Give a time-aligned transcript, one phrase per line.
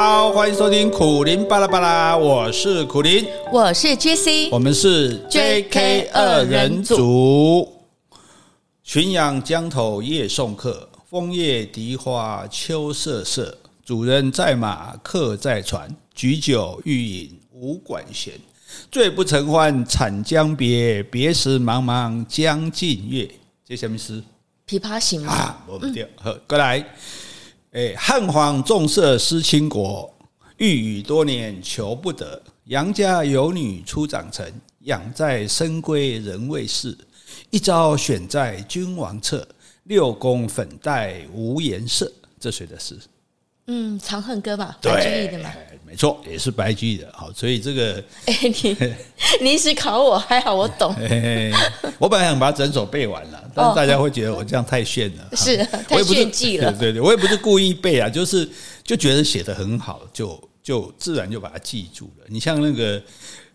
[0.00, 7.68] 好，欢迎收听苦林巴拉巴拉，我是苦林，我是 JC，我们是 JK 二人组。
[8.86, 13.58] 浔阳江头夜送客，枫叶荻花秋瑟瑟。
[13.84, 18.34] 主人在马客在船，举酒欲饮无管弦。
[18.92, 23.28] 醉不成欢惨将别，别时茫茫江浸月。
[23.66, 24.22] 这什么诗？
[24.64, 25.32] 琵琶行吗？
[25.32, 26.08] 啊，我不对。
[26.22, 26.86] 好，过来。
[27.72, 30.10] 哎，汉皇重色思倾国，
[30.56, 32.40] 御宇多年求不得。
[32.64, 34.50] 杨家有女初长成，
[34.84, 36.96] 养在深闺人未识。
[37.50, 39.46] 一朝选在君王侧，
[39.84, 42.10] 六宫粉黛无颜色。
[42.40, 42.98] 这谁的诗？
[43.66, 45.50] 嗯，《长恨歌》吧，白居易的嘛。
[45.88, 47.08] 没错，也是白居易的。
[47.14, 47.94] 好，所以这个，
[48.26, 48.76] 哎，你
[49.40, 50.94] 你一直考我，还好我懂。
[51.98, 55.56] 我本来想把整首背完了，但是大家会觉得我这样太炫了，是
[55.88, 56.70] 太炫技了。
[56.78, 58.46] 对对对，我也不是故意背啊，就是
[58.84, 62.26] 就觉得写得很好，就就自然就把它记住了。
[62.28, 63.02] 你像那个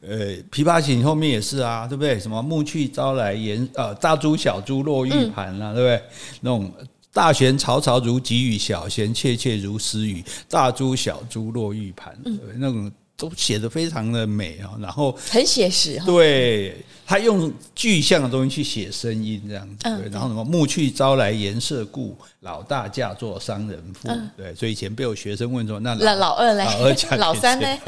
[0.01, 0.17] 呃
[0.51, 2.19] 《琵琶行》后面也是啊，对不对？
[2.19, 6.01] 什么暮去朝来颜呃大珠小珠落玉盘啦，对不对？
[6.41, 6.73] 那种。
[7.13, 10.23] 大弦嘈嘈如急雨，小弦切切如私语。
[10.49, 14.71] 大珠小珠落玉盘，对那种都写得非常的美啊。
[14.81, 16.75] 然后很写实，对
[17.05, 19.75] 他用具象的东西去写声音，这样子。
[19.83, 24.09] 对，然后什么暮去朝来颜色故，老大嫁作商人妇。
[24.35, 26.63] 对，所以以前被有学生问说，那老老二呢？
[26.65, 27.67] 老二嫁老三呢？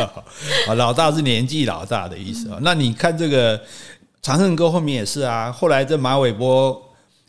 [0.68, 2.60] 啊，老大是年纪老大的意思啊。
[2.62, 3.58] 那你看这个
[4.22, 5.52] 《长恨歌》后面也是啊。
[5.52, 6.80] 后来这马嵬坡。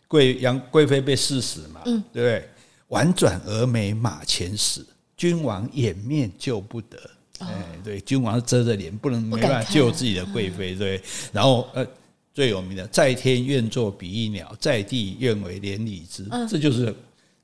[0.08, 2.48] 贵杨贵妃被赐死嘛，嗯，对不对？
[2.88, 6.96] 婉转蛾眉马前死，君王掩面救不得。
[7.40, 7.48] 哎，
[7.82, 11.02] 对，君王遮着脸，不能没办法救自己的贵妃，对。
[11.32, 11.84] 然后呃，
[12.32, 16.94] 最有名的，在天愿作比翼鸟，在地愿为连理枝，这就是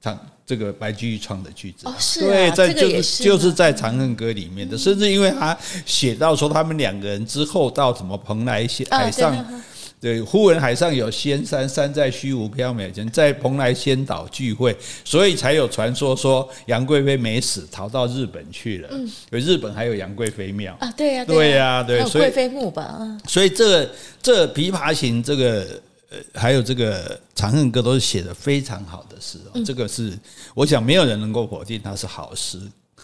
[0.01, 1.89] 长这个白居易创的句子。
[1.89, 9.63] 哦，是对，在就是就是在《长恨歌》里面的，甚至因为他写到说他们两个人之后到什么蓬莱仙海上。
[10.03, 18.89] 对，忽闻海上有仙山，山在虚无缥缈间，在蓬莱仙岛聚会，所以才有传说说杨贵妃没死，逃到日本去了。
[18.91, 22.99] 嗯，日本还有杨贵妃庙啊，对呀，对呀，对，所以贵妃墓吧。
[23.29, 23.91] 所以这个
[24.21, 25.81] 这《琵琶行》这个
[26.11, 29.63] 呃，还有这个《长恨歌》都是写的非常好的诗哦。
[29.65, 30.13] 这个是
[30.53, 32.59] 我想没有人能够否定它是好诗。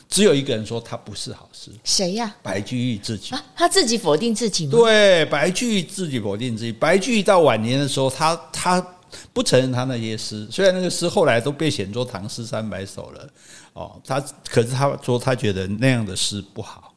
[0.09, 2.35] 只有一个人说他不是好诗，谁呀？
[2.43, 4.73] 白居易自己啊，他自己否定自己吗？
[4.73, 6.73] 对，白居易自己否定自己。
[6.73, 8.85] 白居易到晚年的时候，他他
[9.33, 13.29] 不承认他那些诗，虽然那个诗后来都被选作《唐诗三百首》了，
[13.75, 14.19] 哦，他
[14.49, 16.95] 可是他说他觉得那样的诗不好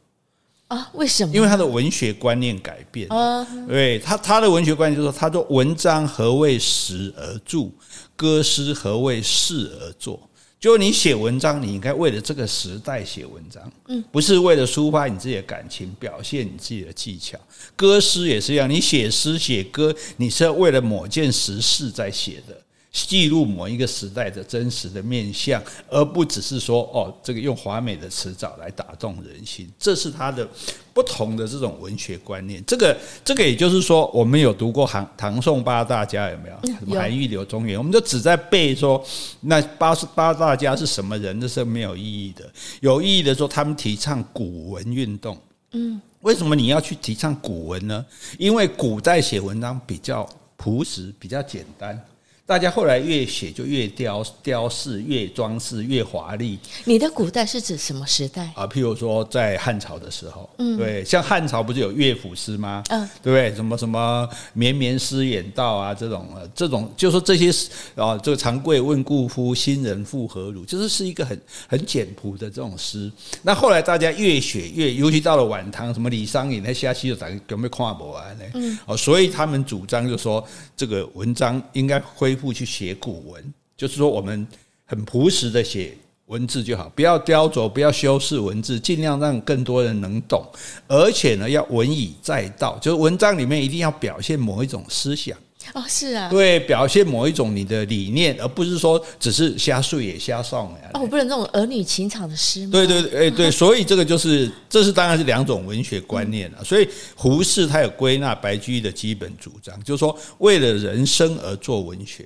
[0.70, 0.90] 啊？
[0.94, 1.36] 为什么？
[1.36, 3.46] 因为他的文学观念改变啊。
[3.68, 7.70] 对他他的文学观念就是说，他说文章何为时而著，
[8.16, 10.30] 歌诗何为事而作。
[10.62, 17.36] 就你写文章，你应该为了这个时代写文章，嗯，不是为了抒发你自己的感情，表现你自己的技巧。
[17.76, 22.56] 歌诗也是一样，你写诗写歌，你是要为了某件实事在写的。
[22.92, 30.46] 记录某一个时代的真实的面相，而不只是说哦，这个用华美的词藻来打动人心，这是他的
[30.94, 32.62] 不同的这种文学观念。
[32.66, 36.76] 这个这个也就是说，我们有读过唐唐宋八大家有没有？
[36.80, 39.02] 什么韩愈、柳宗元，我们就只在背说
[39.40, 42.52] 那八十八大家是什么人，这是没有意义的。
[42.82, 45.38] 有意义的说，他们提倡古文运动。
[45.72, 48.06] 嗯，为什么你要去提倡古文呢？
[48.38, 51.98] 因为古代写文章比较朴实，比较简单。
[52.46, 56.60] 大家后来越写就越雕雕饰，越装饰越华丽。
[56.84, 58.68] 你的古代是指什么时代啊？
[58.68, 62.84] 譬如说在汉朝的时候，嗯，对，像汉朝不是有乐府诗吗？
[62.90, 63.56] 嗯，对不对？
[63.56, 67.50] 什么什么绵绵诗远道啊，这种这种，就说这些
[67.96, 70.66] 啊，这个长贵问故夫，新人复何如？
[70.66, 73.10] 就是是一个很很简朴的这种诗。
[73.44, 78.44] 那后来大家越写越，尤其到了晚唐，什么李商隐那下期就咱有没有看不完呢？
[78.56, 81.98] 嗯，哦，所以他们主张就说这个文章应该
[82.32, 82.52] 恢复。
[82.54, 84.48] 去写古文，就是说我们
[84.86, 85.94] 很朴实的写
[86.28, 90.46] 文字就好，不要雕琢，不要修饰文字，尽量让更多人能懂。
[90.88, 95.38] 而且呢，要文以载道，就是文章里面一定要表现某一种思想。
[95.74, 100.92] 哦，是啊，对，表现某一种你的理念，而不是说只是瞎睡也瞎送呀。
[100.94, 102.70] 哦，我不能这种儿女情长的诗吗？
[102.72, 106.64] 对对对，哎对，所以这个就是，这是当然是两种文学观念了。
[106.64, 112.26] 所以胡适他有归纳白居易的基本主张，就是说为了人生而做文学。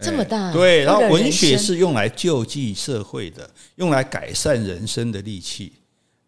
[0.00, 5.72] 这么大对，然后文学是用来救济社会的，用来改善人生的利器。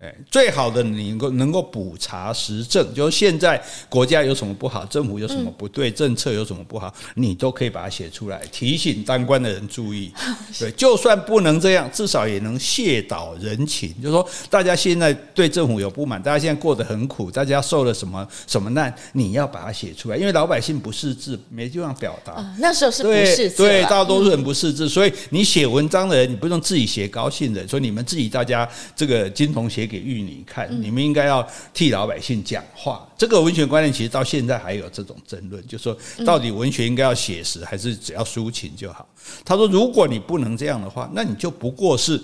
[0.05, 10.13] 哎，最好的你能够能够补查实证，就是现在国家有什么不好，政府有什么不对，政策有什么不好，你都可以把它写出来，提醒当官的人注意。
[10.61, 13.95] 对，就算不能这样，至少也能泄导人情。
[14.03, 22.45] 就是说，大家现在对政府有不满，大家现在过得很苦，大家受了什么什么难，你要把它写出来，因为老百姓不识字，没地方表达。
[22.59, 29.94] 那时候是不识字，对，大多数人不识字，所以你写文章的人，你不用自己写高兴的，所以你们自己大家这个金童写给。
[29.95, 33.09] 给玉女看，你们应该要替老百姓讲话。
[33.17, 39.09] 这个文学观念其实到现在还有这种争论，就是说到底文学应该要写实，还是只要抒情就好？
[39.45, 42.21] 他说，如果你不能这样的话，那你就不过是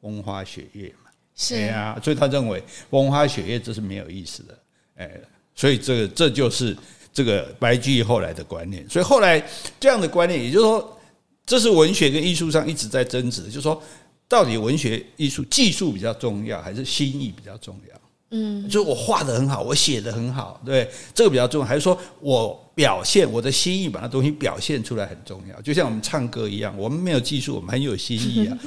[0.00, 1.10] 风花雪月嘛。
[1.34, 4.58] 是啊，所以他认为风花雪月这是没有意思的。
[4.98, 5.10] 哎，
[5.56, 6.76] 所以这个这就是
[7.12, 8.88] 这个白居易后来的观念。
[8.88, 9.42] 所以后来
[9.80, 10.98] 这样的观念，也就是说，
[11.44, 13.82] 这是文学跟艺术上一直在争执的，就是说。
[14.28, 18.00] 到底文学艺术技术比较重要，还是心意比较重要？
[18.30, 25.58] 嗯，就是我画的很好，我写的很好，对，这个比较重要，还是说我表现我的心意，把那东西表现出来很重要？
[25.62, 28.58] 就像我们唱歌一样，我们没有技术，我们很有心意啊。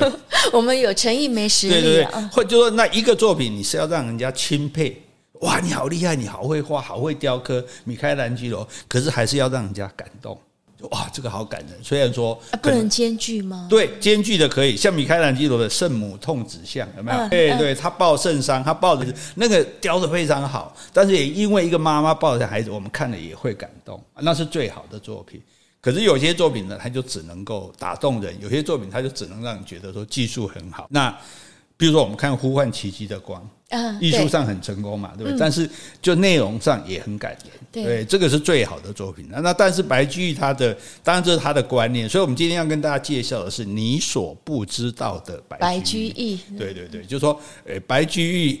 [0.54, 1.80] 我们有诚意没实力啊。
[1.82, 4.96] 对对对，或者就说那一个作品，你是要让人家钦佩，
[5.40, 10.40] 哇，你好厉害，你好会画，好会雕刻，米开朗基罗，可是还是要让人家感动。
[10.88, 11.78] 哇，这个好感人。
[11.82, 13.66] 虽然说不能兼具吗？
[13.68, 14.76] 对，兼具的可以。
[14.76, 17.28] 像米开朗基罗的圣母痛子像有没有？
[17.28, 20.74] 对对，他抱圣伤，他抱的是那个雕的非常好。
[20.92, 25.40] 但是也因为一个妈妈抱着孩子，我们看了也会感动，那是最好的作品。
[25.80, 30.86] 可是有些作品呢，它就只能够打动人；有些作品，它就只能让你觉得说技术很好。
[30.90, 31.10] 那
[31.76, 33.40] 比如说，我们看《呼唤奇迹的光》。
[33.70, 35.38] 啊，艺术上很成功嘛，对不对？
[35.38, 35.68] 但是
[36.02, 37.32] 就内容上也很感
[37.72, 39.26] 人，对，这个是最好的作品。
[39.30, 46.38] 那那但是白居易他的，当然这是他的观念，所以我们今天要跟大家介绍的是你所不知道的白居易。
[46.58, 48.60] 对对对，就是说，诶，白居易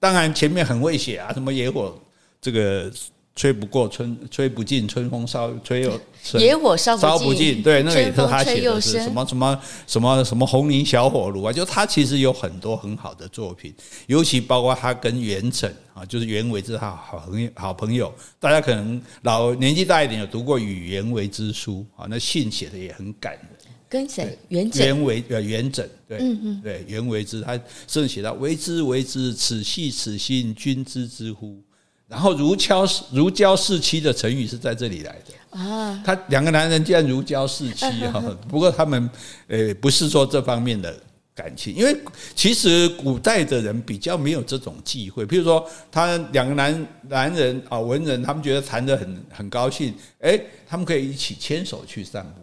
[0.00, 1.96] 当然前面很会写啊，什么野火
[2.40, 2.90] 这个。
[3.36, 6.00] 吹不过春，吹不尽春风烧，吹又
[6.40, 7.62] 野火烧烧不尽。
[7.62, 11.52] 对，那个也是他写的是什么什么什么什么红泥小火炉啊？
[11.52, 13.74] 就他其实有很多很好的作品，
[14.06, 18.10] 尤其包括他跟元稹啊，就是袁维之好好朋友好朋友。
[18.40, 23.42] 大家可能老年纪大一点有读过《与袁维之书》啊，那信写的也很感人。
[23.88, 24.36] 跟谁？
[24.48, 24.78] 元稹。
[24.78, 27.52] 袁维呃元稹对，嗯嗯对袁维之，他
[27.86, 31.62] 甚至写到为之为之，此系此心，君知之乎？
[32.08, 35.58] 然后如胶如胶似漆的成语是在这里来的。
[35.58, 39.10] 啊，他两个男人竟然如胶似漆哈， 不过他们
[39.48, 40.94] 呃不是说这方面的
[41.34, 41.96] 感情，因为
[42.34, 50.38] 其实古代的人比较没有这种忌讳，譬如说他两个男男人啊文人，他们觉得谈得很很高兴，哎，
[50.68, 52.42] 他们可以一起牵手去散步。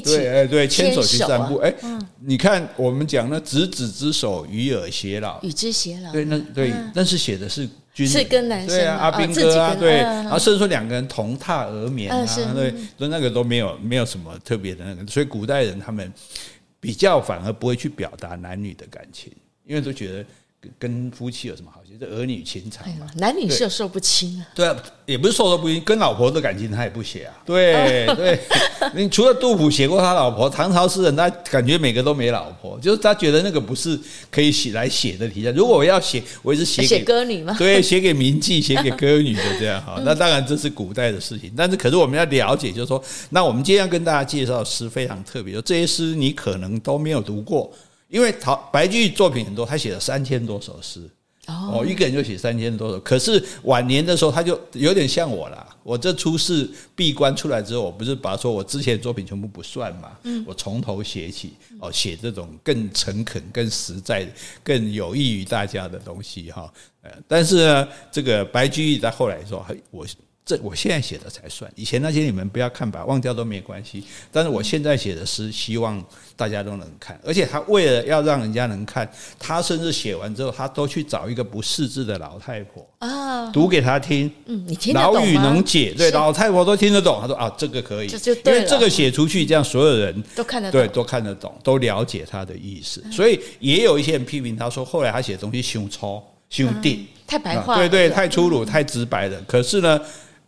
[0.00, 1.72] 对，哎，对，牵手去散步，哎，
[2.20, 16.12] 你看我们讲那执子之手，与尔偕老，与之偕老，对，那对，但是写的是君，是跟男生，对啊，阿兵哥啊，对，然后甚至说两个人同榻而眠啊，对，那那个都没有没有什么特别的那个，所以古代人他们
[16.78, 19.32] 比较反而不会去表达男女的感情，
[19.64, 20.26] 因为都觉得。
[20.78, 21.80] 跟夫妻有什么好？
[21.96, 24.42] 这儿女情长嘛，男女授受不亲啊。
[24.52, 24.76] 对啊，
[25.06, 27.32] 也不是授受不亲，跟老婆的感情他也不写啊。
[27.46, 28.40] 对 对，
[28.96, 33.96] 你除了杜甫写过他老婆，唐朝诗人他感觉每个都没老婆，就是他觉得那个不是
[34.28, 35.52] 可以写来写的题材。
[35.52, 37.54] 如果我要写，我也是写写歌女嘛。
[37.56, 40.02] 对，写给名妓，写给歌女的这样哈。
[40.04, 43.00] 那当然这是古代的事情，但是可是我们要了解，就是说，
[43.30, 47.72] 那我们今天要跟大家介绍的诗非常特别，就这些诗你可能都没有读过。
[48.14, 51.00] 因为陶白居易作品很多，他写了三千多首诗
[51.48, 53.00] 哦，一个人就写三千多首。
[53.00, 55.66] 可是晚年的时候，他就有点像我啦。
[55.82, 64.24] 我这出世闭关出来之后，我不是把说我之前的作品全部不算嘛，嗯我从头写起哦，写这种更诚恳、更实在、
[64.62, 66.72] 更有益于大家的东西哈。
[67.02, 70.06] 呃，但是呢，这个白居易在后来说，我。
[70.46, 74.04] 这我现在写的才算，以前那些你们不要看吧，忘掉都没关系。
[74.30, 76.04] 但是我现在写的诗，希望
[76.36, 77.18] 大家都能看。
[77.24, 84.30] 而且他为了要让人家能看，他甚至写完之后，他都去找一个不识字的老太婆啊，读给他听。
[84.44, 87.18] 嗯，你听得懂语能解，对，老太婆都听得懂。
[87.22, 93.02] 他说啊，这个可以，因为这个写出去，这样所有人都看得懂，对，都看得懂，都了解他的意思。
[93.10, 99.40] 所以也有一些人批评他说，后来他写的东西太粗、胸定，太白话，对对，太粗鲁、太直白了。
[99.48, 99.98] 可是呢？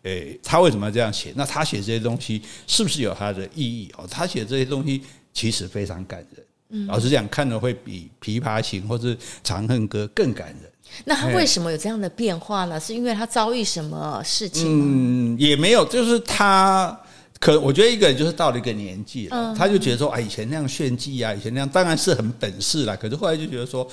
[0.06, 1.32] 诶，他为什么要这样写？
[1.34, 3.92] 那他写这些东西是不是有他的意义？
[3.98, 5.02] 哦，他写这些东西
[5.34, 6.46] 其实非常感人。
[6.68, 10.70] 嗯，老实讲，看了会比《琵琶行》或是《长恨歌》更感人。
[11.04, 12.78] 那他为什么有这样的变化呢？
[12.78, 15.34] 是因为他遭遇什么事情？
[15.34, 16.96] 嗯，也没有，就是他
[17.40, 22.94] 可我觉得一个人就是到了一个年纪了，他就觉得说，啊，以前那样炫技啊，以前那样当然是很本事啦。
[22.94, 23.86] 可是后来就觉得说，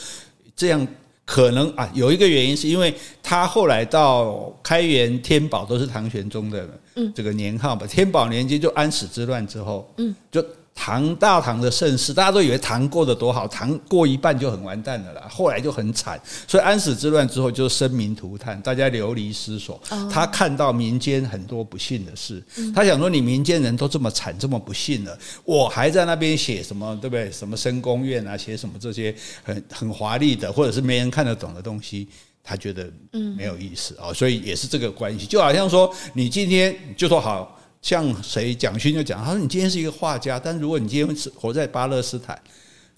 [0.56, 0.88] 这样
[1.26, 6.68] 可能啊，有一个原因是因为他后来到开元天宝都是唐玄宗的
[7.16, 10.44] 这个年号吧，天宝年间就安史之乱之后，嗯，就。
[10.76, 15.28] 唐大唐的盛世，大家都以为唐过得多好，唐过一半就很完蛋了啦。
[15.30, 19.80] 后来就很惨，所以安史之乱之后就生民涂炭，大家流离失所。
[20.12, 22.44] 他看到民间很多不幸的事，
[22.76, 27.32] 他想说：你民间人都这么惨，这么不幸了，我还在那边写什么，对不对？
[27.32, 32.10] 什么深宫怨啊，写什么这些很很华丽的，或者是没人看得懂的东西，
[32.44, 32.92] 他觉得
[33.38, 34.12] 没有意思啊。
[34.12, 37.60] 所以也是这个关系，就好像说你今天就说好。
[37.84, 42.42] 像谁蒋勋就讲，他说你今天是一个画家，但如果你今天是活在巴勒斯坦，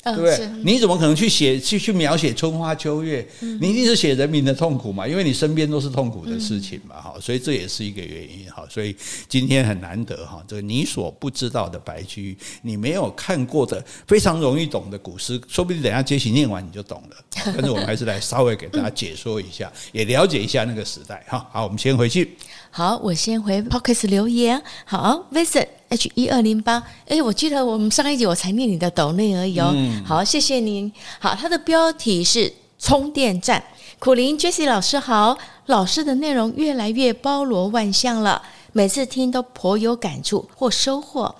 [0.04, 0.48] 对不对？
[0.64, 3.28] 你怎么可能去写去去描写春花秋月？
[3.40, 8.64] 你一定是写人民的痛苦嘛，因为你身边都是痛苦的事情嘛，哈，所以这也是一个原因哈。
[8.70, 8.96] 所以
[9.28, 17.18] 今天很难得哈，这个你所不知道的白居易，你没有看过的非常容易懂的古诗，说不定等下杰西念完你就懂了。
[17.44, 21.50] 但是我们还是来稍微给大家解说一下，也了解一下那个时代哈。
[21.52, 22.38] 好，我们先回去。
[22.78, 24.62] 好，我先回 Podcast 留言。
[24.84, 26.84] 好，Visit H 一二零八。
[27.08, 29.72] 哎，我记得我们上一集我才念你的抖内而已哦。
[29.74, 30.92] 嗯、好，谢谢您。
[31.18, 33.64] 好，它的标题是充电站。
[33.98, 38.42] 苦苓 Jessie 老师好，老师的内容越来越包罗万象了，
[38.74, 41.34] 每次听都颇有感触或收获。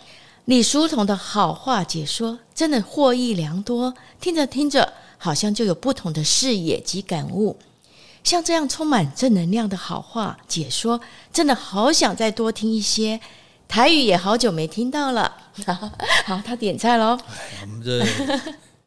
[0.46, 7.58] 李书同的好话解说真的获益良多，听着听着好像就有不同的视野及感悟。
[8.26, 11.00] 像这样充满正能量的好话解说，
[11.32, 13.22] 真的好想再多听一些。
[13.68, 15.32] 台语也好久没听到了。
[16.26, 17.18] 好，他点菜喽。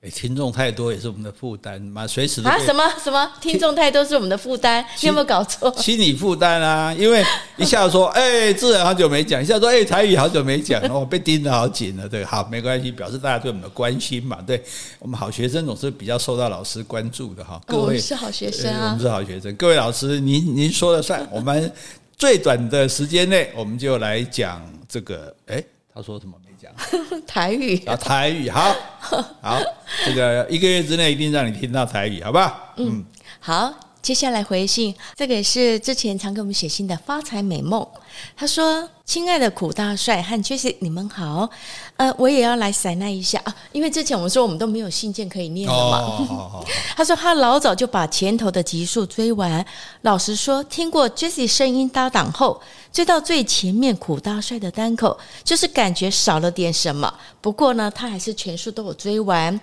[0.00, 5.74] 哎，听众太多也是我们的负担嘛，随时啊什么什么听众太多是我们的负担，你有没有搞错？
[5.76, 7.24] 心理负担啊，因为
[7.56, 14.62] 一下子说 哎，自然好久没讲，一下子说哎，台语好久没讲，哦，被盯得好紧了，对，好，没关系，表示大家对我们的关心嘛，对
[15.00, 17.60] 我们好学生总是比较受到老师关注的哈。
[17.66, 21.72] 各位、哦、是好学生啊，我们是好学生，各位老师，您您说了算，我们
[22.16, 25.60] 最短的时间内，我们就来讲这个，哎，
[25.92, 26.34] 他说什么？
[27.26, 27.76] 台语。
[27.86, 28.74] 啊，台语好，
[29.40, 29.58] 好，
[30.04, 32.74] 这个一个月之内一定让你听到台语，好不好？
[32.76, 33.04] 嗯，
[33.40, 37.86] 好，接下来回信，这个也是之前常给我们写信的发财美梦。
[38.34, 41.48] 他说：“亲爱的苦大帅和 Jessie，你们好。
[41.96, 45.98] 呃，我也要来塞那一下啊，因为之前我们说我们都没有信件可以念了嘛。
[46.30, 46.64] 哦、
[46.96, 49.64] 他说他老早就把前头的集数追完。
[50.02, 57.12] 老实说，听过 Jessie 声音搭档后，追到最前面苦大帅的单口，就是感觉少了点什么。
[57.42, 59.60] 不过呢，他还是全数都有追完。”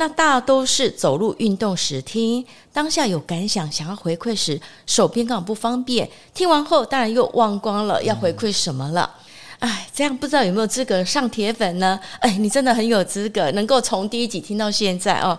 [0.00, 6.08] 那大都是走路运动时听，当下有感想，想要回馈时，手边刚好不方便。
[6.32, 9.12] 听完后，当然又忘光了要回馈什么了。
[9.58, 11.98] 哎，这样不知道有没有资格上铁粉呢？
[12.20, 15.36] 哎，你真的很有资格，能够从第一集听到现在哦。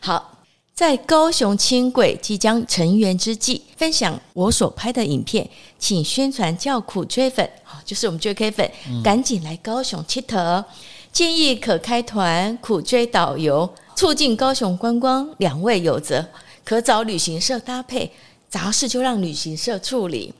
[0.00, 0.38] 好，
[0.74, 7.48] 在高雄轻轨即将成员之际，分享我所拍的影片，请宣传叫苦追粉，
[7.84, 8.68] 就是我们 JK 粉，
[9.04, 10.64] 赶紧来高雄切头。
[11.12, 15.28] 建议可开团苦追导游，促进高雄观光。
[15.38, 16.26] 两位有责，
[16.64, 18.10] 可找旅行社搭配，
[18.48, 20.34] 杂事就让旅行社处理。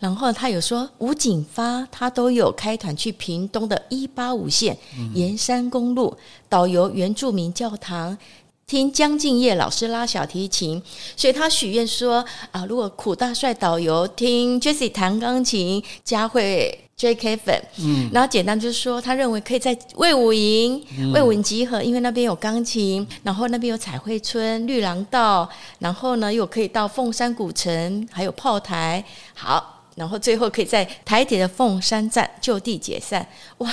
[0.00, 4.76] 然后他有说，吴景发他都有开团去屏东的一八五线
[5.14, 6.14] 沿山公路，
[6.48, 8.18] 导游原住民教堂，
[8.66, 10.82] 听江敬业老师拉小提琴，
[11.16, 16.80] 所以他许愿说啊，如果苦大帅导游听 Jessie 弹钢琴，佳慧。
[16.96, 17.36] J.K.
[17.38, 20.80] 粉，嗯，然后简单就是说，他认为可以在魏武营、
[21.12, 25.46] 魏武营集合，因为那边有钢琴，然后那边有彩绘村、绿廊道，
[25.80, 29.04] 然后呢又可以到凤山古城，还有炮台，
[29.34, 33.26] 好，然后最后可以在台铁的凤山站就地解散。
[33.58, 33.68] 哇，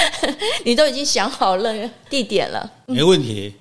[0.64, 1.74] 你都已经想好了
[2.08, 3.52] 地点了，没问题。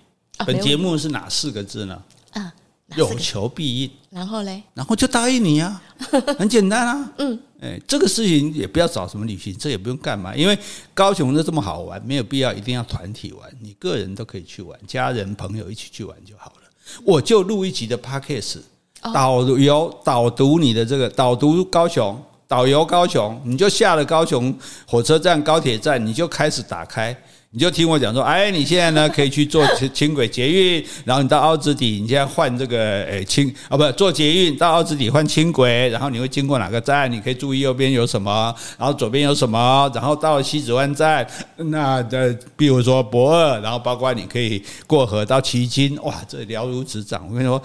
[0.46, 2.02] 本节目是哪四个字呢？
[2.32, 2.54] 啊，
[2.96, 3.92] 有求必应。
[4.10, 4.64] 然后嘞？
[4.74, 5.82] 然后就答应你啊，
[6.38, 7.14] 很简单啊。
[7.18, 7.40] 嗯。
[7.62, 10.58] 哎，这个事情也不要找什么旅行社，也不用干嘛，因为
[10.94, 16.70] 高雄的这么好玩，没有必要一定要团体玩，你个人都可以去玩，家人朋友一起去玩就好了。
[17.04, 18.58] 我就录一集的 Podcast，
[19.02, 27.18] 导游导读你的这个导读高雄，导游高雄，你就下了高雄火车站、高铁站，你就开始打开。
[27.56, 37.10] 你就听我讲说，哎，你现在呢可以去坐轻轨捷运，然后你到凹子底，你现在换这个诶轻啊，不坐捷运到凹子底换轻轨，然后你会经过哪个站？
[37.10, 47.26] 你可以注意右边有什么，然后左边有什么，然后到西子湾站，那的比如说博二，然后包括你可以过河到旗津，哇，这了如指掌。
[47.30, 47.62] 我跟你说，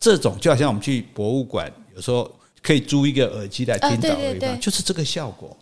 [0.00, 5.54] 这种就好像我们去博物馆，有时候可以租一个耳机来听导游，就是这个效果，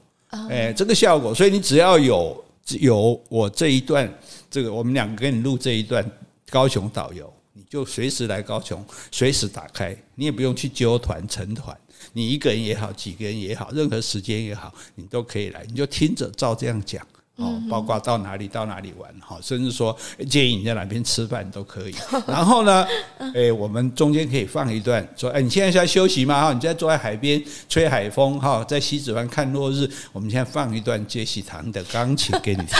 [0.48, 1.34] 哎，这个效果。
[1.34, 2.40] 所以你只要有。
[2.80, 4.12] 有我这一段，
[4.50, 6.04] 这个我们两个跟你录这一段
[6.50, 11.76] 高雄导游，你你就随时来高雄，随时打开，你也不用去揪团成团，
[12.12, 17.04] 你一个人也好，几个人也好，任何时间也好，你都可以来，你就听着照这样讲。
[17.36, 19.96] 哦，包括到哪里到哪里玩，哈，甚至说
[20.30, 21.94] 建议你在哪边吃饭都可以。
[22.28, 22.86] 然后呢，
[23.34, 26.40] 哎，我们中间可以放一段，说，哎，你现在是在休息吗？
[26.40, 29.90] 哈，你现在坐在海边吹海风，哈，在西子湾看落日。
[30.12, 32.76] 我们现在放一段杰西弹的钢琴给你听。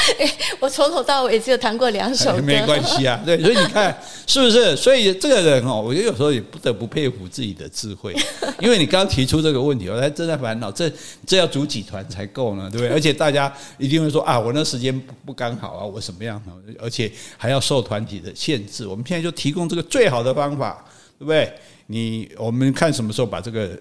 [0.58, 3.20] 我从头到尾只有弹过两首歌，没关系啊。
[3.26, 3.94] 对，所以你看
[4.26, 4.74] 是不是？
[4.74, 8.16] 所以这个人哦，我觉得有时候也不得不佩服自己的智慧，
[8.58, 10.90] 因为你刚提出这个问题，我还正在烦恼，这
[11.26, 12.70] 这要组几团才够呢？
[12.70, 12.88] 对不对？
[12.88, 13.97] 而且大家一定。
[13.98, 16.52] 因为说啊，我那时间不不刚好啊，我什么样呢？
[16.78, 18.86] 而且还要受团体的限制。
[18.86, 20.84] 我们现在就提供这个最好的方法，
[21.18, 21.52] 对不对？
[21.86, 23.76] 你我们看什么时候把这个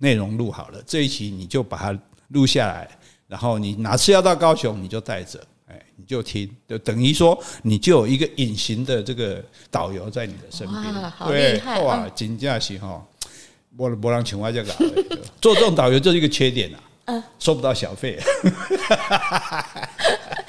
[0.00, 1.98] 内容录好了，这一期你就把它
[2.28, 2.86] 录下来，
[3.28, 10.94] 然后你哪次要到高雄，你就带着，哎，你就听，就等于说你就有一个隐形的这个导游在你的身边。
[11.02, 11.80] 哇，好厉害！
[11.80, 13.02] 哇，真正是哈，
[13.70, 14.74] 没没人请我这个
[15.40, 16.80] 做这种导游就是一个缺点啊。
[17.38, 18.18] 收不到小费。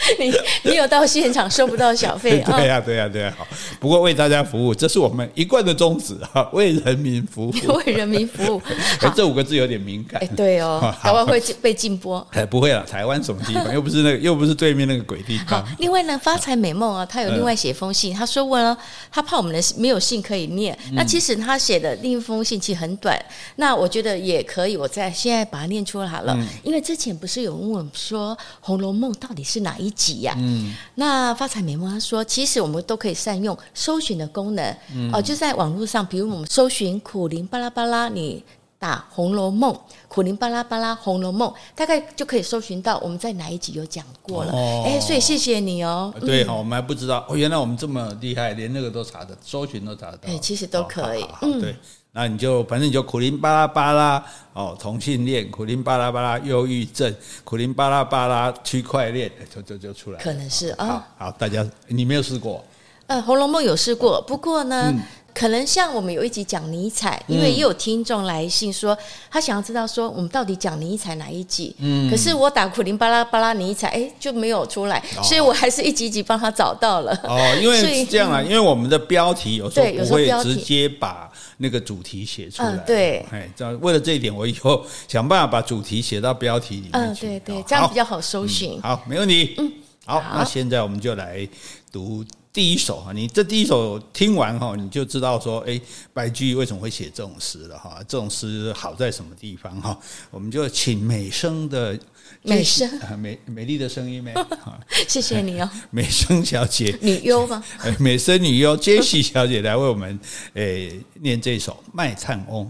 [0.20, 0.34] 你
[0.64, 2.58] 你有到现场收不到小费 啊？
[2.58, 3.34] 对呀，对呀，对呀。
[3.38, 3.48] 好，
[3.80, 7.54] 不过为大家服务，这是我们一贯的宗旨哈， 为人民服务，
[7.86, 8.62] 为人民服务。
[9.00, 10.22] 哎，这五个字有点敏感。
[10.22, 12.26] 哎，对哦，台湾会被禁播。
[12.32, 13.74] 哎，不会了，台湾什么地方？
[13.74, 15.66] 又不是那个，又不是对面那个鬼地方。
[15.80, 18.78] 另外呢，发财美梦啊，他有另外写封信，他说问了，
[19.12, 20.78] 他怕我们的没有信可以念。
[20.94, 23.18] 那其实他写的另一封信其实很短，
[23.58, 26.38] 那我觉得也可以，我在现在把它念出来好了。
[26.64, 30.34] 因为之前不是有问我们说《红楼梦》到底是哪一集呀？
[30.38, 34.78] 嗯，那发财美梦他说，其实我们都可以善用搜寻的功能，
[35.12, 38.44] 哦，就在网络上，比如我们搜寻苦苓巴拉巴拉，你
[38.78, 39.74] 打《红楼梦》，
[40.10, 44.52] 苦苓巴拉巴拉《红楼梦》，大概就可以搜寻到我们在哪一集有讲过了。
[44.86, 46.14] 哎，所以谢谢你哦。
[46.20, 50.30] 对，好，我们还不知道哦，原来我们这么厉害，连那个都查的，搜寻都查得到。
[50.30, 51.26] 哎，其实都可以。
[51.42, 51.76] 嗯，对。
[52.16, 57.12] 那你就反正你就苦林巴拉巴拉哦，同性恋，苦林巴拉巴拉忧郁症，
[57.44, 60.24] 苦林巴拉巴拉区块链，就就就出来了。
[60.24, 60.86] 可能是啊。
[61.18, 62.64] 好，好，大家你没有试过？
[63.08, 64.92] 呃，《红楼梦》有试过，不过呢。
[64.96, 65.00] 嗯
[65.34, 68.96] 可能像我们有一集讲尼采，因为也有听众来信说，
[69.32, 71.76] 他想要知道说我们到底讲尼采哪一集。
[71.80, 77.20] 嗯，可是我打苦林巴拉巴拉尼采，哎，就没有出来，所以我还是一集一集帮他找到了。
[77.24, 82.78] 哦，因为是这样啊，因为我们的标题有时候不会直接把那个主题写出来。
[82.86, 86.92] 对，哎，这样为了这一点，我以后想办法把主题写到标题里面。
[86.94, 88.80] 嗯，对对，这样比较好搜寻。
[88.82, 89.56] 好，没问题。
[89.58, 89.72] 嗯，
[90.06, 91.50] 好，那现在我们就来
[91.92, 92.24] 读。
[92.54, 95.82] 第一首哈，你这第一首听完哈，你就知道说，哎，
[96.14, 97.98] 白居易为什么会写这种诗了哈？
[98.08, 99.98] 这种诗好在什么地方哈？
[100.30, 101.98] 我们就请美声的
[102.44, 102.88] 美声
[103.18, 104.32] 美美丽的声音美，
[105.10, 107.64] 谢谢你哦， 美声小姐，女优吗？
[108.00, 110.20] 美声女优杰西小姐来为我们
[110.54, 112.66] 诶念这首《卖炭翁》。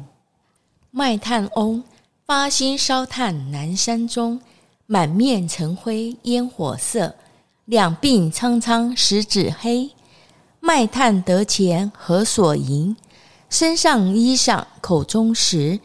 [0.92, 1.84] 卖炭翁，
[2.26, 4.40] 发薪烧炭南山中，
[4.86, 7.16] 满面尘灰烟火色。
[7.66, 9.92] 两鬓苍苍十指黑，
[10.60, 12.98] 卖炭得钱何所营？
[13.50, 15.80] 身上衣裳口中食，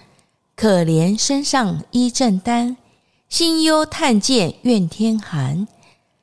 [0.56, 2.76] 可怜身上衣正单，
[3.28, 5.68] 心忧炭贱愿天寒。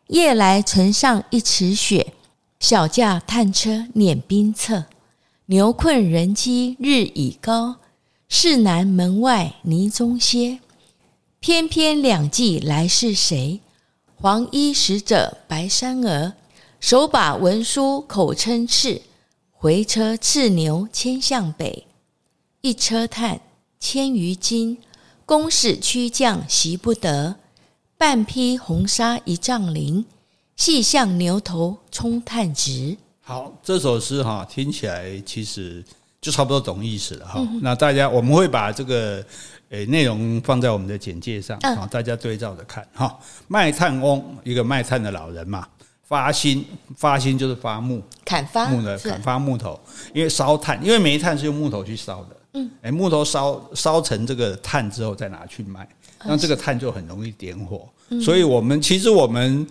[0.08, 2.14] 夜来城上一尺雪，
[2.60, 4.84] 小驾炭车碾冰侧。
[5.46, 7.78] 牛困人饥日已高，
[8.28, 10.60] 市南门外泥中歇。
[11.40, 13.62] 翩翩两骑来是谁？
[14.18, 16.34] 黄衣使者白衫儿，
[16.80, 19.02] 手把文书口称敕，
[19.52, 21.86] 回车叱牛牵向北。
[22.62, 23.42] 一车炭
[23.80, 24.78] 千余斤，
[25.26, 27.36] 宫使驱将惜不得。
[27.98, 30.06] 半匹红纱一丈绫，
[30.56, 32.98] 系向牛头充炭直。
[33.22, 35.84] 好，这首诗哈听起来其实
[36.22, 37.48] 就差不多懂意思了哈。
[37.62, 39.24] 那大家我们会把这个。
[39.70, 43.20] 诶，内容放在我们的简介上啊，大家对照着看哈。
[43.48, 45.68] 卖炭翁，一个卖炭的老人嘛，
[46.04, 46.64] 发薪，
[46.96, 49.80] 发薪就是发木，砍伐木的，砍伐木头，
[50.14, 55.88] 因为烧炭，因为煤炭是用木头去烧的，嗯，诶，木头烧烧成这个炭之后再拿去卖，
[56.24, 57.90] 那这个炭就很容易点火，
[58.22, 59.66] 所以我们其实我们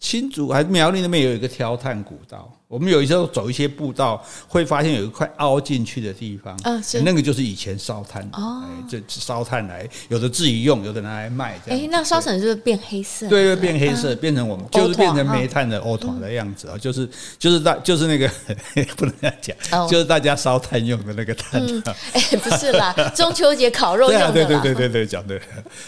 [0.00, 2.50] 新竹还苗栗那边有一个挑炭古道。
[2.68, 11.56] 我们有一时候走一些步道，会发现有一块凹进去的地方，嗯，是那个就是以前烧炭哦，这烧炭来，有的自己用，有的拿来卖。
[11.68, 13.28] 哎，那烧成是不是变黑色？
[13.28, 18.28] 对，对，变黑色，变成我们就是变成煤炭的欧团的样子啊，就是就是大就是那个
[18.96, 21.62] 不能这样讲，就是大家烧炭用的那个炭。
[22.14, 24.32] 哎，不是啦，中秋节烤肉用的。
[24.32, 25.40] 对对对对对对，讲对。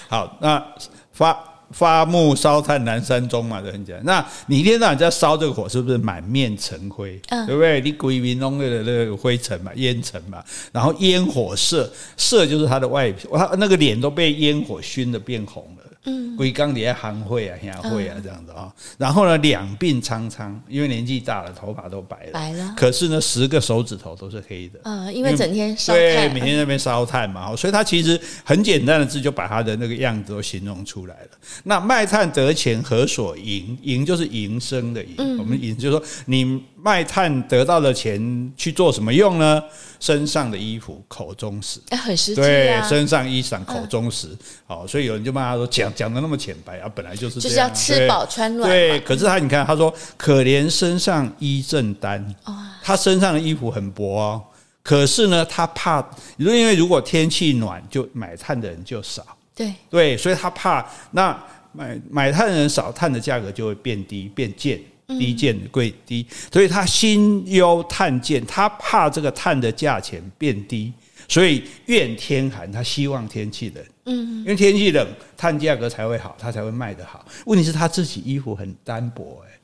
[0.08, 0.64] 好，那
[1.12, 1.36] 发
[1.70, 4.04] 发木烧炭南山中嘛，都很简单？
[4.04, 7.20] 那你一天到晚在烧这个火，是不是满面尘灰？
[7.28, 7.80] 嗯，对不对？
[7.80, 15.77] 你鬼云弄的那个灰尘嘛，烟尘嘛，然后烟火色，色就是他的外皮，他那个脸都被烟火熏得变红了。
[16.04, 18.72] 嗯，归刚底下行会啊，行会啊，这样子啊。
[18.96, 22.32] 然后呢，两鬓苍苍，因为年纪大了，头发都白了。
[22.32, 22.74] 白了。
[22.76, 24.78] 可是呢，十个手指头都是黑的。
[24.84, 26.00] 嗯，因为整天烧炭。
[26.00, 31.28] 对，每天在那边烧炭嘛，所以他其实很简单的字就把他的那个样子都形容出来了。
[31.64, 33.76] 那卖炭得钱何所营？
[33.82, 35.38] 营就是营生的营。
[35.38, 39.62] 我们营就是说，你卖炭得到的钱去做什么用呢？
[40.00, 41.80] 身上的衣服，口中食。
[41.90, 42.40] 很实际。
[42.40, 44.28] 对，身上衣裳，口中食。
[44.66, 45.92] 好，所以有人就骂他说讲。
[45.92, 48.70] 讲的那么浅白啊，本来就是就是要吃饱穿暖。
[48.70, 52.34] 对，可是他，你看，他说可怜身上衣正单，
[52.82, 54.42] 他身上的衣服很薄哦。
[54.84, 59.26] 可是呢，他怕，因为如果天气暖，就买炭的人就少。
[59.54, 61.36] 对对，所以他怕那
[61.72, 64.80] 买买炭的人少，炭的价格就会变低，变贱，
[65.18, 66.26] 低贱贵低。
[66.52, 70.92] 所以他心忧炭贱，他怕这个炭的价钱变低。
[71.26, 77.22] 所以怨天寒，他希望天气冷，嗯，因为天气冷，碳价格才会好，他才会卖得好。
[77.44, 79.57] 问题是他自己衣服很单薄，哎，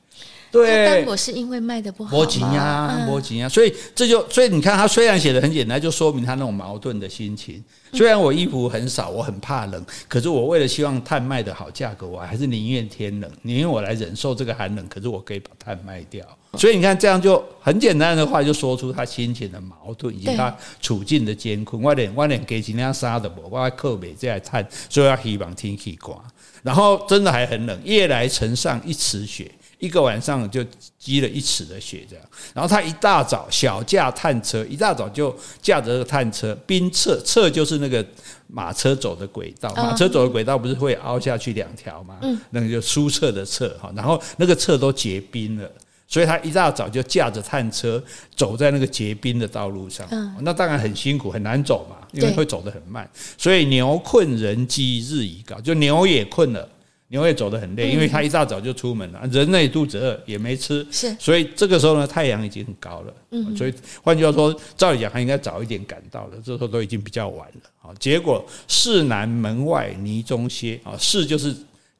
[0.63, 7.63] 对，单我是因为卖的不好，没钱啊，没钱啊，所以这就，所以你看他虽然写的很简单，就说明他那种矛盾的心情。
[7.93, 16.25] 虽然我衣服很少，我很怕冷，可是我为了希望碳卖得好，价格我还是宁愿天冷，宁愿我来忍受这个寒冷，可是我可以把碳卖掉。
[16.57, 21.81] 所以你看，这样就很简单的话，就说出他心情的矛盾以及他处境的艰困。
[21.81, 26.21] 我连我连给几辆杀的我，我还靠北这来碳，所以要希望天气刮。
[26.63, 30.63] 然后真的还很冷，夜来城上一尺雪，一个晚上就
[30.97, 32.25] 积了一尺的雪这样。
[32.53, 38.05] 然后他一大早小驾探车，一大早就驾着这个炭车，冰侧侧就是那个
[38.47, 42.17] 马车走的轨道，马车走的轨道不是会凹下去两条吗？
[42.21, 45.69] 嗯，那个就苏侧的侧哈，然后那个侧都结冰了。
[46.07, 48.01] 所以他一大早就驾着探车
[48.35, 50.07] 走在那个结冰的道路上，
[50.41, 53.09] 那当然很辛苦，很难走嘛，因为会走得很慢。
[53.39, 56.69] 所以牛困人饥日已高，就牛也困了，
[57.09, 61.15] 牛也走得很累，因为他一大早就出门了，人类肚子饿也没吃，是。
[61.19, 63.55] 所以这个时候呢，太阳已经很高了，嗯。
[63.55, 67.89] 所以换句话说，照理讲他应该早一点赶到了，这时候都已经比较晚了。
[67.89, 71.55] 啊，结果市南门外泥中歇啊，市就是。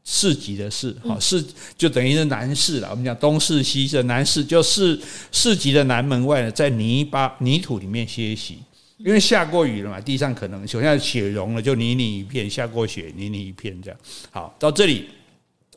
[0.07, 1.43] 市集的市，好市
[1.75, 2.89] 就等于是南市了。
[2.91, 4.99] 我们讲东市西市，南市就市
[5.31, 8.59] 市集的南门外呢，在泥巴泥土里面歇息，
[8.97, 13.99] 因为下过雨了嘛，地上可能首先雪融了，就泥泞一片；下过雪，泥泞一片这样。
[14.31, 15.09] 好，到这里。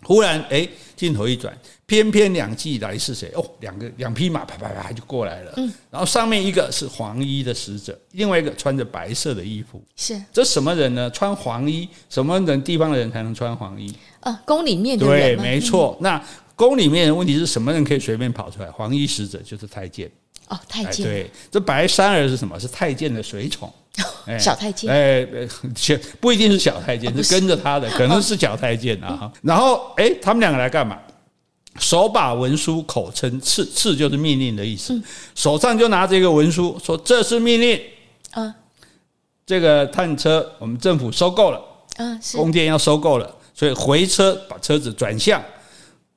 [0.05, 1.53] 忽然，哎，镜头一转，
[1.85, 3.33] 翩翩两骑来是谁？
[3.35, 5.53] 哦，两个两匹马，啪啪啪就过来了。
[5.57, 9.83] 嗯，然后上面一个是黄衣的使者，另外一个穿着白色的衣服。
[9.97, 11.11] 是，这什么人呢？
[11.11, 13.93] 穿黄衣，什么人地方的人才能穿黄衣？
[14.21, 15.37] 呃，宫里面的人。
[15.37, 15.99] 对，没错。
[16.01, 18.71] 那宫里面的问题是什么人可以随便跑出来？
[18.71, 20.09] 黄衣使者就是太监。
[20.49, 21.07] 哦，太监。
[21.07, 22.59] 对，这白衫儿是什么？
[22.59, 23.73] 是太监的随从。
[24.39, 25.27] 小太监，哎，
[26.21, 29.33] 不一定是小太监，是跟着他的，可能是小太监啊。
[29.43, 30.97] 然后，哎，他们两个来干嘛？
[31.81, 35.01] 手把文书，口称敕，敕就是命令的意思。
[35.35, 37.81] 手上就拿着一个文书，说这是命令。
[38.33, 38.55] 嗯，
[39.47, 41.61] 这个探车我们政府收购了，
[41.97, 45.43] 嗯，宫殿要收购了，所以回车把车子转向。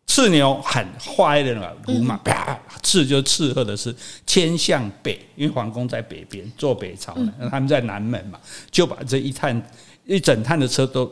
[0.07, 3.95] 赤牛很坏的了，駑马啪，赤就赤鹤的是
[4.27, 8.37] 迁向北，因为皇宫在北边，坐北朝南，他们在南门嘛，
[8.69, 9.61] 就把这一探
[10.05, 11.09] 一整探的车都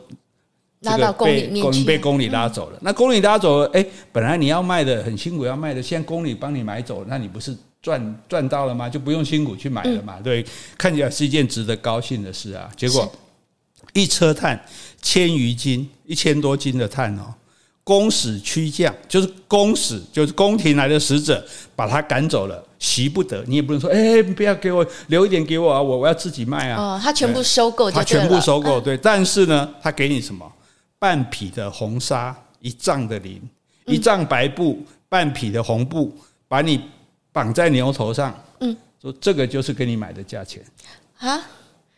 [0.80, 2.78] 拉到宫里面去，被宫里拉走了。
[2.82, 8.86] 那宫里拉走了，哎，本来你要卖的很辛苦要卖的，现在宫里帮你买走了，那你不是赚赚到了吗？
[8.86, 10.20] 就不用辛苦去买了嘛？
[10.20, 10.44] 对，
[10.76, 12.70] 看起来是一件值得高兴的事啊。
[12.76, 13.10] 结果
[13.94, 14.62] 一车炭
[15.00, 17.34] 千余斤，一千多斤的炭哦。
[17.90, 23.42] 宫使驱将，就是公使，就是宫廷来的使者，把他赶走了，习不得。
[23.48, 26.80] 你也不能说，哎、欸，不要给我留一点给我啊，我我要自己卖啊。
[26.80, 28.96] 哦，他全部收购，他全部收购，对。
[28.96, 30.48] 但是呢，他给你什么？
[31.00, 33.40] 半匹的红纱，一丈的绫，
[33.86, 36.80] 一丈白布，半匹的红布，把你
[37.32, 38.32] 绑在牛头上。
[38.60, 40.62] 嗯，说这个就是给你买的价钱
[41.18, 41.42] 啊。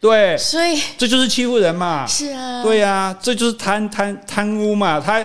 [0.01, 2.07] 对，所以这就是欺负人嘛。
[2.07, 4.99] 是啊，对呀、啊，这就是贪贪贪污嘛。
[4.99, 5.23] 他。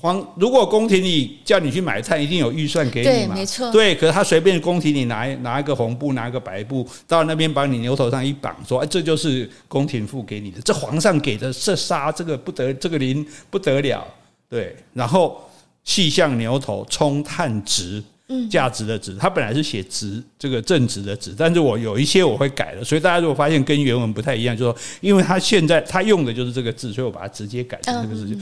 [0.00, 3.34] 皇如果宫廷里叫你去买菜，一定有预算给你嘛？
[3.34, 3.72] 对，没错。
[3.72, 14.06] 对，可是他随便宫廷里拿拿一个红布，拿一个白布，到那边把你牛头上一绑，说：“哎，这就是宫廷付给你的，这皇上给的这纱，这个不得，这个綾不得了。”
[14.48, 15.42] 对，然后
[15.82, 28.38] 细向牛头冲炭值，嗯，价值的值，他本来是写值，这个正值的值，但是我有一些我会改的，所以大家如果发现跟原文不太一样，就说因为他现在他用的就是这个字，所以我把它直接改成这个字。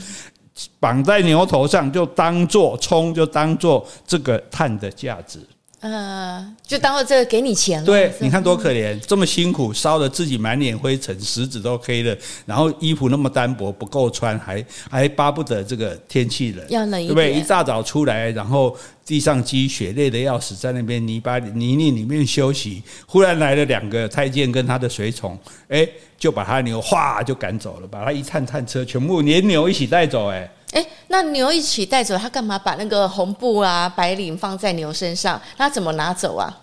[0.79, 5.39] 绑在牛头上，就当做葱，就当做这个碳的价值。
[5.79, 7.85] 呃，就当做这个给你钱了。
[7.85, 17.39] 对，你看多可怜，这么辛苦烧得自己满脸灰尘，食指都黑了，然后衣服那么单薄不够穿，还还巴不得这个天气冷，要冷一点，对不对？
[17.39, 22.81] 一大早出来，然后地上积雪，累得要死，在那边泥巴泥泞里面休息。
[23.05, 25.37] 忽然来了两个太监跟他的随从，
[25.67, 25.87] 哎，
[26.17, 30.51] 就把他牛哗就赶走了，把他一探探车全部连牛一起带走，哎。
[30.71, 35.41] 哎，那牛一起带走，他干嘛把那个红布啊、白领放在牛身上？
[35.57, 36.53] 他怎么拿走啊？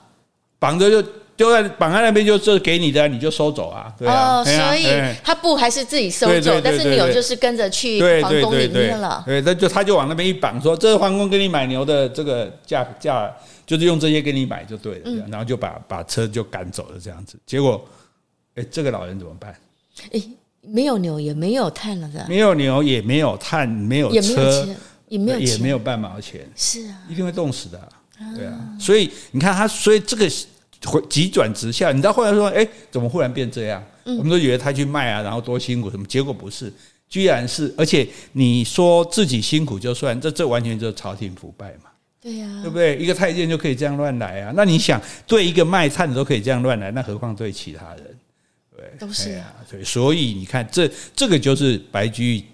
[0.59, 1.03] 绑着就
[1.37, 3.93] 丢在绑在那边，就这给你的，你就收走啊。
[3.99, 4.87] 对啊哦，所以
[5.23, 9.23] 他布还是自己收走，但是牛就是跟着去皇宫里面了。
[9.27, 13.35] 对，那就他就往那边一绑，说这是皇宫给你买牛的这个价价，
[13.67, 14.97] 就是用这些给你买就对。
[14.97, 15.01] 了。
[15.05, 17.39] 嗯、然后就把把车就赶走了，这样子。
[17.47, 17.83] 结果，
[18.55, 19.55] 哎，这个老人怎么办？
[20.13, 20.23] 哎。
[20.67, 24.67] 没有牛也没有炭了的，没有牛也没有炭，没有车，
[25.09, 27.89] 也没有，也没有，半毛钱，是啊，一定会冻死的，
[28.37, 28.59] 对啊。
[28.79, 30.31] 所以你看他，所以这个
[31.09, 33.83] 急转直下，你知道后来说，哎，怎么忽然变这样？
[34.05, 36.73] 我们都以为他去卖啊，然后多辛苦什么，结果不是，
[37.09, 42.97] 居然是，而且你说自己辛苦就算，这这完全就是朝廷腐败嘛，对呀，对不对？
[42.99, 44.53] 一个太监就可以这样乱来啊？
[44.55, 48.14] 那你想，对一个卖炭的都可以这样乱来，那何况对其他人？
[48.99, 49.33] 对，都是。
[49.33, 52.45] 啊，对，所以你看，这这个就是白居易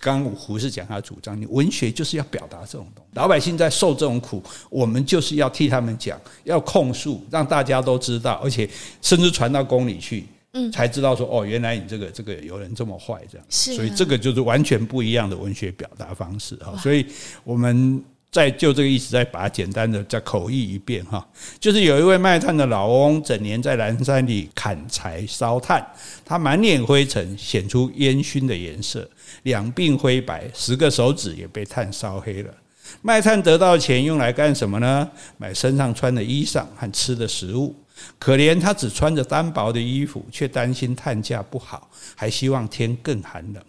[0.00, 8.68] 刚刚胡适讲他的主张，你文学就是要表达这种东西，老百姓在受这种苦，我们就是要替他们讲，要控诉，让大家都知道，而且
[9.02, 17.06] 甚至传到宫里去，嗯，才知道说，哦，原来你这个这个有人这么坏，这样，是，所以这个就是完全不一样的文学表达方式哈，所以
[17.44, 18.02] 我们。
[18.30, 21.26] 再就这个意思，再把它简单的再口译一遍哈，
[21.58, 25.84] 就是有一位卖炭的老翁，整年在南山里砍柴烧炭，
[26.24, 29.08] 他满脸灰尘，显出烟熏的颜色，
[29.44, 32.52] 两鬓灰白，十个手指也被炭烧黑了。
[33.00, 35.10] 卖炭得到钱用来干什么呢？
[35.38, 37.74] 买身上穿的衣裳和吃的食物。
[38.18, 43.62] 可怜他只穿着单薄的衣服，却担心炭价不好，还希望天更寒冷。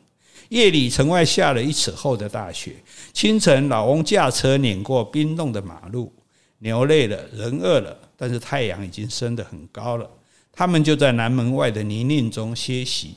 [0.50, 2.76] 夜里城外下了一尺厚的大雪，
[3.14, 6.12] 清晨老翁驾车碾过冰冻的马路，
[6.60, 10.10] 牛累了，人饿了，但是太阳已经升得很高了，
[10.52, 13.16] 他们就在南门外的泥泞中歇息。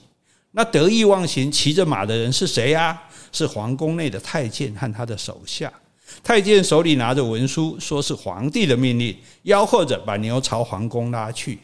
[0.51, 3.03] 那得意忘形骑着马的人是谁呀？
[3.33, 5.73] 是皇宫内的太监和他的手下。
[6.23, 11.59] 太监手里拿着文书，说是皇帝的命令，吆喝着把牛朝皇宫拉去。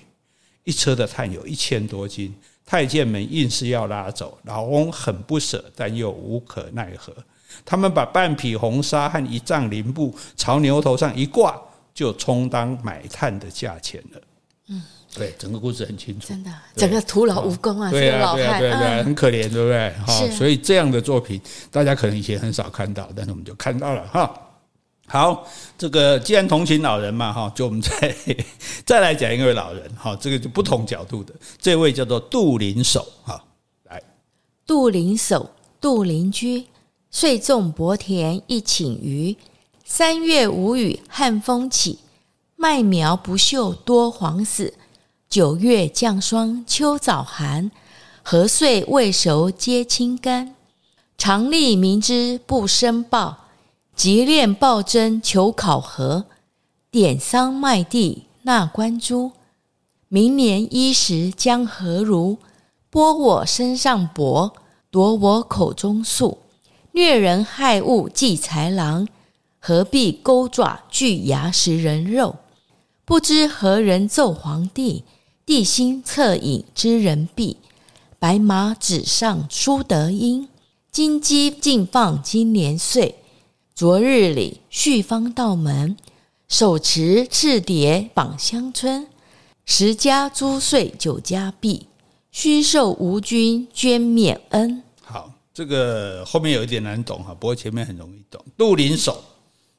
[0.65, 2.35] 一车的炭有一千多斤。
[2.69, 7.11] 太监们硬是要拉走，老翁很不舍，但又无可奈何。
[7.65, 11.59] 他们把半匹红纱和一丈绫布朝牛头上一挂，
[11.95, 14.21] 就充当买炭的价钱了。
[14.69, 14.83] 嗯，
[15.15, 19.91] 对，整个故事很清楚，真的，整个徒劳无功啊，这个老汉，对对对，很可怜，对不对？
[20.07, 24.31] 哈，所以这样的作品，大家可能以前很少看到，但是我们就看到了哈。
[25.09, 25.47] 好，
[25.79, 28.15] 这个既然同情老人嘛，哈，就我们再
[28.85, 33.43] 再来讲一位老人，哈，这个就不同角度的，这位叫做杜陵守，哈，
[33.85, 34.03] 来，
[34.67, 36.67] 杜陵守，杜陵居，
[37.11, 39.35] 岁种薄田一顷余，
[39.83, 42.01] 三月无雨旱风起，
[42.55, 44.75] 麦苗不秀多黄死，
[45.31, 47.71] 九月降霜秋早寒，
[48.23, 50.55] 禾穗未熟皆青干，
[51.17, 53.48] 常吏明知不申报。
[53.99, 56.27] 急敛报征求考核，
[56.89, 59.33] 典桑卖地纳官诸。
[60.07, 62.39] 明年衣食将何如？
[62.93, 64.53] 剥我身上帛，
[64.93, 66.39] 夺我口中粟，
[66.93, 69.09] 虐人害物计豺狼，
[69.59, 72.37] 何必钩爪锯牙食人肉？
[73.05, 75.03] 不知何人奏皇帝？
[75.45, 77.57] 帝心恻隐知人弊。
[78.21, 80.49] 白马纸上书得音，
[80.93, 83.18] 金鸡尽放今年岁。
[83.79, 85.97] 昨日里续方道门，
[86.49, 89.07] 手持赤牒绑乡村。
[89.67, 91.87] 十家租税九家闭，
[92.33, 94.83] 虚受吴君捐免恩。
[95.01, 98.45] 好，这个后面有一点难懂哈，不过前面很容易懂。
[98.57, 99.23] 杜林守，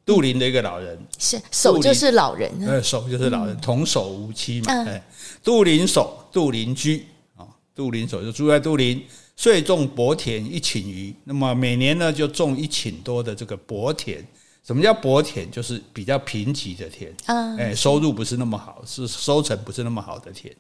[0.06, 4.72] 杜林的一个老人，是守就是老人，呃，守就是老人，童叟无欺嘛。
[4.86, 5.04] 哎，
[5.44, 7.44] 杜林守，杜林居啊，
[7.76, 9.04] 杜林守就住在杜陵。
[9.40, 14.22] 岁种薄田一顷余，那么每年呢就种一顷多的这个薄田。
[14.68, 15.50] 什么叫薄田？
[15.50, 17.10] 就是比较贫瘠的田，
[17.58, 20.54] 哎，收入不是那么好，是收成不是那么好的田。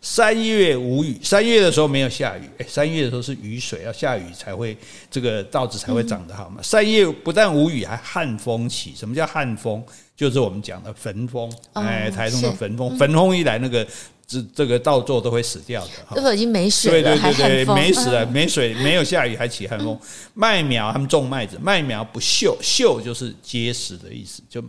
[0.00, 4.74] 三月无雨，三月的时候没有下雨，哎，三月的时候是雨水，要下雨才会
[5.10, 6.62] 这个稻子才会长得好嘛。
[6.62, 8.94] 三月不但无雨，还旱风起。
[8.96, 9.84] 什么叫旱风？
[10.16, 13.86] 就是我们讲的焚风，哎，台中的焚风，焚风一来，那个
[14.26, 15.90] 这这个稻作都会死掉的。
[16.14, 19.98] 这个已经没水了，对对对对，没死了，没水，没有下雨还起寒风。
[20.34, 24.62] 麦苗他们种麦子，麦苗不锈，锈就是结实的意思，就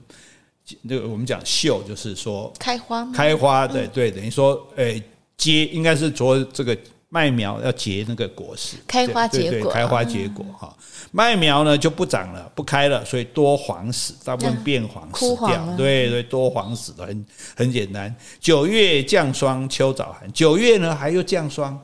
[0.84, 5.02] 那个我们讲锈就是说开花，开花，对对，等于说，诶。
[5.38, 6.76] 结应该是说这个
[7.16, 10.76] 麦苗要结那个果实，开花结果，开花结果哈。
[11.14, 15.78] 麦苗呢就不长了，不开了，所以多黄死，大部分变黄死掉。
[15.78, 17.26] 对对，多黄死的很
[17.56, 18.14] 很简单。
[18.42, 20.30] 九月降霜，秋早寒。
[20.34, 21.80] 九月呢还又降霜，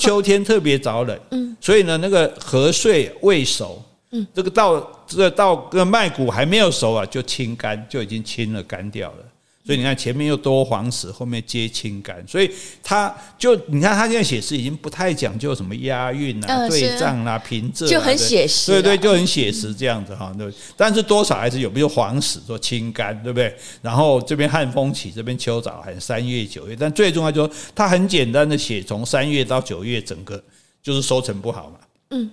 [0.00, 1.16] 秋天特别早冷。
[1.30, 9.18] 嗯，所以呢那个禾穗未熟，嗯，这个稻这个稻这个麦谷还没有熟啊，就青干，就已经青了，干掉了。
[9.66, 12.50] 所以你看前面又多黄死，后面接青干，所以
[12.82, 20.30] 他就你看他现在写诗已经不太讲究什么押韵啊、对仗啦、平仄，就很写实，对对，就很写实这样子哈。
[20.36, 23.56] 对，但是多少还是有，比如黄死说青干，对不对？
[23.80, 30.44] 然后这边汉风起，这边秋早寒，三月九月，但最重要就是他很简单的写从三月到九月整个
[30.82, 31.78] 就是收成不好嘛。
[32.10, 32.30] 嗯，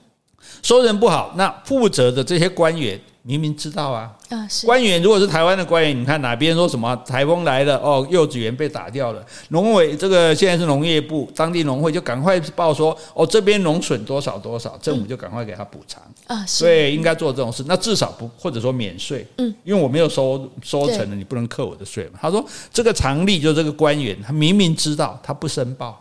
[0.61, 2.99] 收成不好，那负责的这些官员。
[3.23, 16.01] 明明知道啊，啊官员如果是台湾的官员，你看哪边说什么台风来了哦，幼稚园被打掉了，农委这个现在是农业部，当地农会就赶快报说哦，这边农损多少多少，政府就赶快给他补偿。
[16.25, 22.19] 啊，对，应该做这种事，那至少不或者说免税，嗯，因为我没有收收成了，你不能扣我的税嘛。
[22.19, 26.00] 他说这个常例就这个官员，他明明知道他不申报。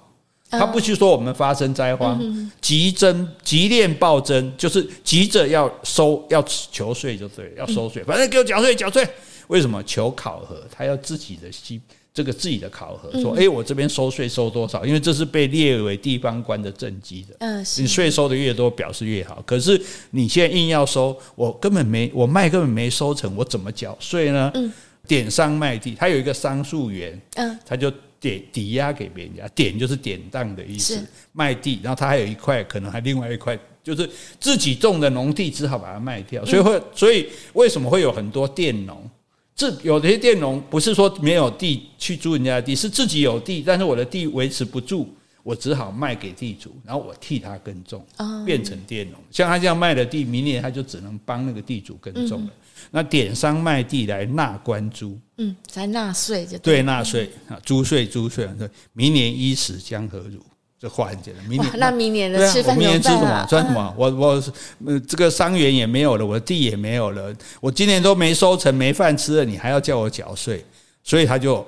[0.51, 2.21] 他不去说我们发生灾荒，
[2.61, 9.07] 急征急练暴增，就是急着要收要求税就对，要收税，反正给我缴税缴税。
[9.47, 10.63] 为什么求考核？
[10.71, 11.81] 他要自己的心
[12.13, 14.85] 这个自己的考核，说哎，我这边收税收多少？
[14.85, 17.37] 因为这是被列为地方官的政绩的。
[17.39, 19.41] 嗯，你税收的越多，表示越好。
[19.47, 24.51] 可是你现在硬要收，我根本没我麦根本没收成，我怎么缴税呢？
[24.55, 24.73] 嗯，
[25.07, 27.93] 典商卖地，他有一个商数员，嗯，他就。
[28.21, 31.03] 抵抵押给别人家，典就是典当的意思。
[31.33, 36.45] 卖地，然后他还有一块，可能还另外一块，就是自己种的农地，只好把它卖掉。
[36.45, 39.09] 所以会，所以为什么会有很多佃农？
[39.57, 45.09] 这有些佃农不是说没有地去租人家的地，是自己有地，但是我的地维持不住，
[45.43, 48.05] 我只好卖给地主，然后我替他耕种，
[48.45, 49.21] 变成佃农。
[49.31, 52.51] 像他这样卖的地，明年他就只能帮那个地主耕种了。
[52.91, 58.49] 那典商卖地来纳官租，嗯，才纳税就对，纳税啊，租税租税。
[58.93, 60.41] 明年衣食将何如？
[60.79, 61.45] 这话很简单。
[61.47, 63.47] 明年那明年的吃饭、啊、明年吃什么？
[63.49, 63.95] 赚什么？
[63.97, 64.43] 我我
[64.87, 70.65] 呃，这个伤员也没有了，我的地也没有了，我今年都没收成，没饭吃了，你还要叫我缴税？
[71.03, 71.67] 所以他就。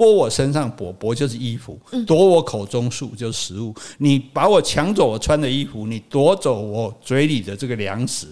[0.00, 3.74] 剥我身上帛，帛就是衣服；夺我口中树，就是食物。
[3.98, 8.26] 你把我抢走我穿的衣服，你夺走我嘴里的这个粮食，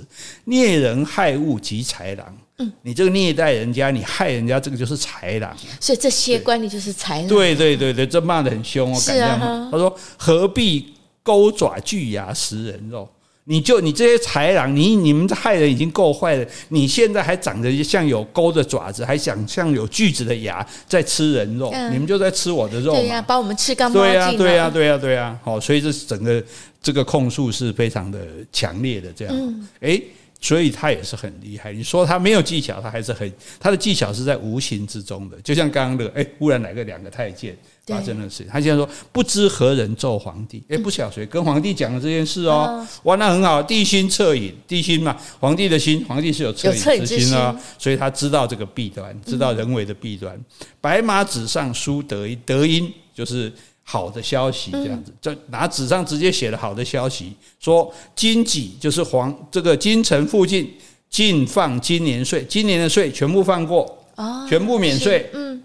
[0.44, 2.38] 孽人害物及豺狼。
[2.56, 5.54] 嗯，你这个虐待人家，你害人家，这个就是豺狼。
[5.78, 7.28] 所以这些官吏就是豺狼。
[7.28, 9.70] 对对对对，这骂的很凶，我敢这样骂。
[9.70, 13.06] 他说：“何必钩爪巨牙食人肉？”
[13.48, 23.00] 你就你这些豺狼，你你们害人已经够坏了，你现在还长着像有钩的爪子，还想像有锯子的牙在吃人肉，嗯、你们就在吃我的肉嘛。
[23.00, 24.12] 对呀、啊，把我们吃干抹净。
[24.12, 25.40] 对呀、啊，对呀、啊，对呀、啊，对呀、啊。
[25.42, 26.44] 好，所以这整个
[26.82, 28.20] 这个控诉是非常的
[28.52, 29.34] 强烈的，这样。
[29.34, 29.66] 嗯。
[29.80, 30.02] 诶
[30.40, 31.72] 所以他也是很厉害。
[31.72, 35.36] 你说他没有技巧，他还是很他的技巧是在无形之中的。
[35.42, 37.56] 就像刚刚的，哎，忽然来个两个太监
[37.88, 38.46] 发生的事。
[38.50, 42.86] 他现在说不知何人奏皇帝，哎，不晓得谁跟皇帝讲了这件事哦。
[43.04, 50.38] 哇，那很好，帝心恻隐，帝心嘛，皇帝的心，皇帝是有恻隐之心啊，所以他知道这个弊端，知道人为的弊端。
[50.80, 53.52] 白马纸上书德音，德音就是。
[53.90, 60.70] 好的消息，这样子，就拿纸上直接写了好的消息，说金几就是皇这个京城附近
[61.08, 64.04] 禁放今年税，今年的税全部放过，
[64.46, 65.62] 全部免税，嗯，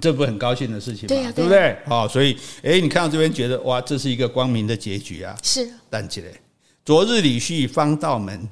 [0.00, 1.32] 这不很高兴的事情嘛？
[1.32, 1.76] 对不对？
[1.86, 5.68] 好，所以诶，你看到这边觉得哇，这是一个光明的结局啊，是。
[5.88, 6.28] 但起来，
[6.84, 8.48] 昨日李旭方道门，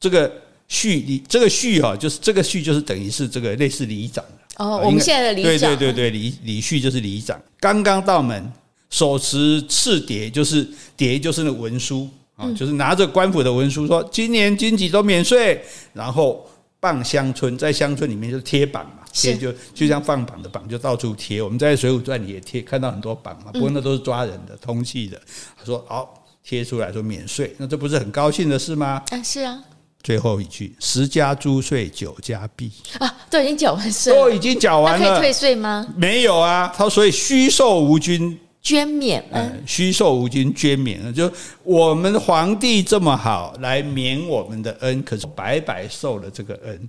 [0.00, 0.30] 这个
[0.68, 4.24] 叙里这个旭哈，就是这个旭就是等于是这个类似里长。
[4.56, 7.40] 哦，我们现在的里长，对对对对，李李旭就是里长。
[7.58, 8.52] 刚刚到门，
[8.90, 10.68] 手持赤牒，就是
[10.98, 15.62] 牒就是那文书啊，就是拿着官府的文书说，今年京畿都免税，
[15.94, 16.46] 然后
[16.82, 21.40] 傍乡村，在乡村里面就是贴榜嘛，贴就就像放榜的榜，就到处贴。
[21.40, 25.16] 我们在《水浒传》里也贴，看到很多榜嘛，不过那都是抓人的，通缉的。
[25.56, 29.00] 他说好贴出来说免税，那这不是很高兴的事吗？
[29.10, 29.62] 啊，是啊。
[30.02, 35.86] 最后一句：十家租税九家毕啊，都已经缴完税，都已经缴完了，可以退税吗？
[35.96, 41.30] 没有啊，他所以虚受无君捐免，嗯，虚受无君捐免，就
[41.64, 46.88] 我们皇帝这么好来免我们的恩，可是白白受了这个恩，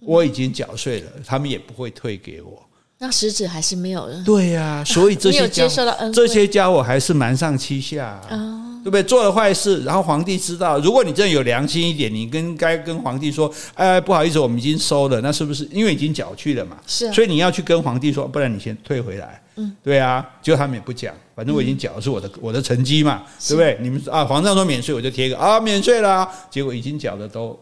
[0.00, 2.62] 我已经缴税了，他们也不会退给我。
[2.96, 4.22] 那实质还是没有了。
[4.24, 5.68] 对呀、啊，所以这些家
[6.10, 9.02] 这些家伙还是瞒上欺下、啊，哦、对不对？
[9.02, 16.76] 做了坏事，然后皇帝知道，如果你真的有良心一点，你跟该跟皇帝说，哎，不好意思，我们已经收了，那是不是因为已经缴去了嘛？
[16.86, 19.42] 是、啊，所以你要去跟皇帝说，不然你先退回来。
[19.56, 23.78] 嗯，对啊，结果他们也不讲，反正我已经缴的是我的、嗯、我的成绩嘛，对不对？
[23.80, 27.58] 你们啊，皇上说免税，我就贴个啊免税啦，结果已经缴的都。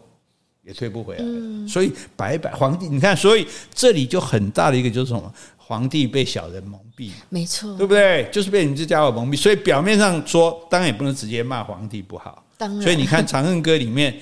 [0.64, 3.44] 也退不回来，嗯、所以白白皇帝，你看，所以
[3.74, 5.34] 这里就很大的一个就是什么？
[5.66, 8.28] 皇帝被小人蒙蔽，没错，对不对？
[8.32, 14.14] 就是被你这家伙蒙蔽，所以表面上说，当然也不能直接骂皇帝不好，当然，所以你看《长恨歌》里面。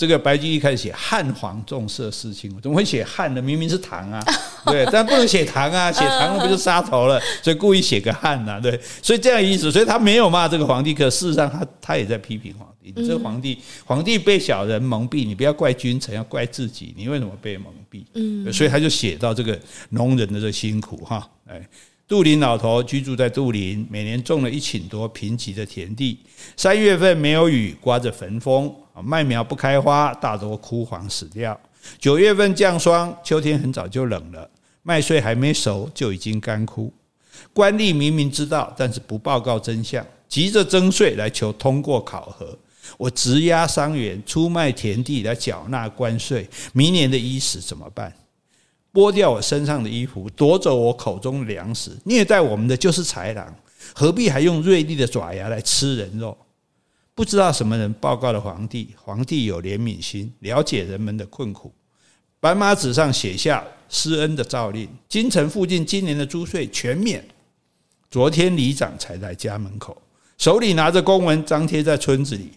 [0.00, 3.42] 这个白居易开始写汉皇重色思亲，我怎么会写汉呢？
[3.42, 4.18] 明明是唐啊，
[4.64, 7.20] 对，但不能写唐啊，写唐了不就杀头了？
[7.42, 12.94] 所以故意写个汉呐，对，所以这样意思，所以他没有骂这个皇帝，可事实上他他也在批评皇帝。
[12.96, 18.02] 你这个皇帝，皇帝被小人蒙蔽，你不要怪君臣，要怪自己，你为什么被蒙蔽？
[18.14, 21.60] 嗯，所以他就写到这个农人的这辛苦哈，哎。
[22.08, 26.18] 杜林老头居住在杜林，每年种了一顷多贫瘠的田地。
[26.56, 31.58] 三月份没有雨，刮着焚风，麦苗不开花，大多枯黄死掉。
[31.98, 34.48] 九月份降霜，秋天很早就冷了，
[34.82, 36.92] 麦穗还没熟就已经干枯。
[37.52, 42.58] 官吏明明知道，但是不报告真相，急着征税来求通过考核。
[42.98, 48.12] 我质押伤员，出卖田地来缴纳关税，明年的衣食怎么办？
[48.92, 53.54] 剥掉我身上的衣服，夺走我口中粮食，虐待我们的就是豺狼，
[53.94, 56.36] 何必还用锐利的爪牙来吃人肉？
[57.14, 61.72] 不知道什么人报告了皇帝，皇帝有怜悯心，了解人们的困苦，
[62.38, 67.22] 白马纸上写下施恩的诏令：京城附近今年的租税全免。
[68.10, 69.96] 昨天里长才在家门口，
[70.36, 72.50] 手里拿着公文张贴在村子里，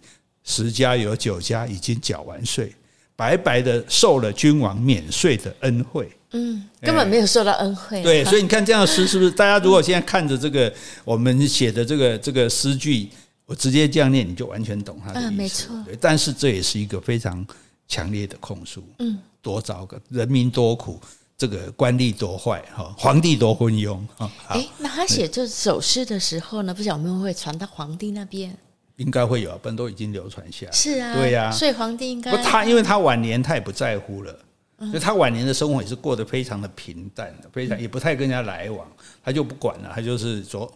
[0.44, 2.74] 十家有九家已经缴完税，
[3.16, 6.10] 白白的受了君王免税的恩惠。
[6.32, 8.02] 嗯，根本没有受到恩惠。
[8.02, 9.30] 对，所以你看这样的诗是不是？
[9.30, 10.74] 大家如果现在看着这个
[11.04, 13.08] 我们写的这个这个诗句，
[13.46, 15.32] 我直接这样念，你就完全懂他的意思。
[15.32, 15.76] 没错。
[16.00, 17.46] 但是这也是一个非常
[17.88, 18.82] 强烈的控诉。
[19.00, 20.98] 嗯，多糟糕，人民多苦，
[21.38, 24.00] 这个官吏多坏，哈，皇帝多昏庸。
[24.16, 28.58] 哈，哎，那他写这首诗的时候呢，不晓得有没有会传到皇帝那边？
[28.96, 30.72] 应该会有，不然都已经流传下来。
[30.72, 31.52] 是啊，对呀。
[31.52, 34.40] 所以皇帝应该不他，因为他晚年他也不在乎了。
[34.78, 38.88] 所以他晚年的生活也是过得非常的平淡的，非常也不太跟人家来往，
[39.24, 40.72] 他就不管了，他就是说。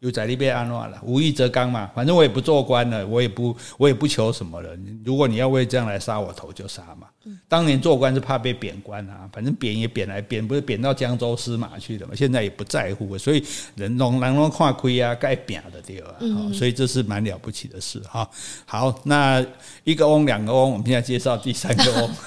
[0.00, 4.70] 有在那边安乱了，无欲则刚嘛，反正我也不做官了，我也不我也不求什么了。
[5.04, 7.08] 如果你要为这样来杀我头，就杀嘛。
[7.46, 12.14] 当年做官是怕被贬官啊，反正贬也贬来贬，不是贬到江州司马去了嘛。
[12.14, 13.44] 现在也不在乎，所以
[13.74, 16.14] 人龙人拢看亏啊，该贬的对吧？
[16.54, 18.28] 所以这是蛮了不起的事哈。
[18.64, 19.44] 好，那
[19.84, 22.10] 一个翁两个翁，我们现在介绍第三个翁。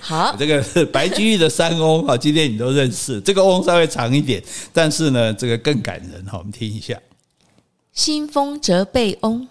[0.00, 3.20] 好， 这个是白居易的三翁啊，今天你都认识。
[3.22, 4.42] 这个翁稍微长一点，
[4.72, 6.38] 但是呢，这个更感人哈。
[6.38, 7.00] 我们听一下：
[7.92, 9.48] 新丰折背翁，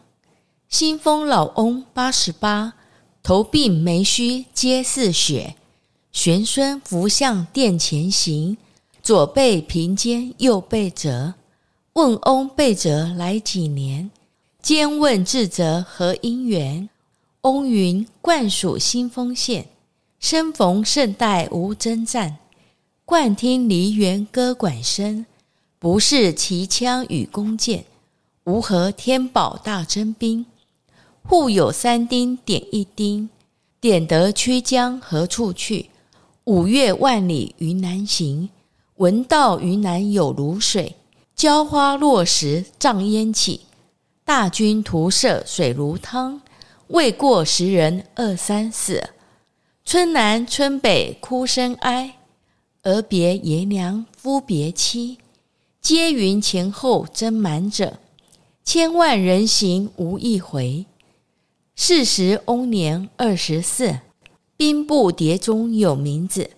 [0.69, 2.73] 新丰老翁八十八，
[3.21, 5.55] 头鬓眉须皆似雪。
[6.11, 8.57] 玄孙扶向殿前行，
[9.01, 11.33] 左背平肩，右背折。
[11.93, 14.11] 问翁背折来几年？
[14.61, 16.89] 兼问至折何因缘？
[17.41, 19.67] 翁云：贯属新丰县，
[20.19, 22.37] 生逢胜代无征战，
[23.05, 25.25] 惯听梨园歌管声，
[25.83, 27.83] 不识旗枪与弓箭，
[28.45, 30.45] 无何天宝大征兵。
[31.23, 33.29] 户有三丁点一丁，
[33.81, 35.89] 点得驱将何处去？
[36.45, 38.47] 五月万里云南行，
[38.95, 40.95] 闻道云南有芦水，
[41.35, 43.59] 浇花落石瘴烟起，
[44.23, 46.41] 大军徒涉水如汤。
[46.87, 49.09] 未过十人二三四，
[49.83, 52.15] 村南村北哭声哀。
[52.83, 55.17] 儿别爷娘夫别妻，
[55.83, 57.99] 皆云前后征满者，
[58.63, 60.85] 千万人行无一回。
[61.75, 63.99] 是时翁年二十四，
[64.55, 66.51] 兵部牒中有名字，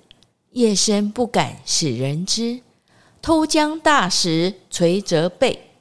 [0.52, 2.60] 夜深不敢使人知。
[3.20, 5.72] 偷将大石锤折背，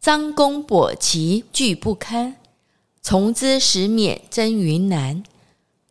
[0.00, 2.36] 张弓簸旗惧不堪。
[3.02, 5.22] 从兹始免征云南，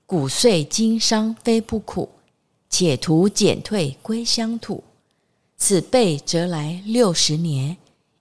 [0.08, 2.10] 骨碎经伤非不苦，
[2.68, 4.84] 且图减退归乡土。
[5.58, 7.78] 此背折来六十年，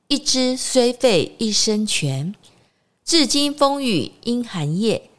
[0.08, 2.34] 一枝虽废一生全。
[3.04, 5.10] 至今风雨阴寒夜，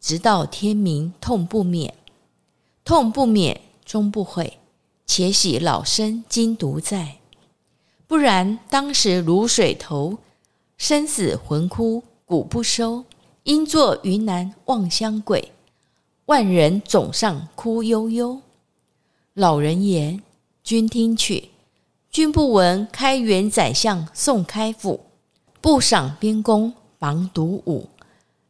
[0.00, 1.92] 直到天明痛不免。
[2.84, 4.58] 痛不免终不悔，
[5.06, 7.18] 且喜老身今独在。
[8.06, 10.18] 不然当时卤水头，
[10.78, 13.04] 生死魂枯骨不收。
[13.42, 15.52] 应作云南望乡鬼，
[16.24, 18.40] 万人冢上哭悠悠。
[19.34, 20.22] 老人言，
[20.64, 21.50] 君听取。
[22.16, 24.98] 君不闻开元宰相宋开府，
[25.60, 27.86] 不赏边公防独武，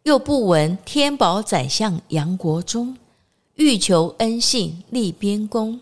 [0.05, 2.97] 又不闻天宝宰相杨国忠，
[3.57, 5.81] 欲求恩信立边公，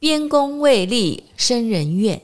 [0.00, 2.20] 边公未立生人怨，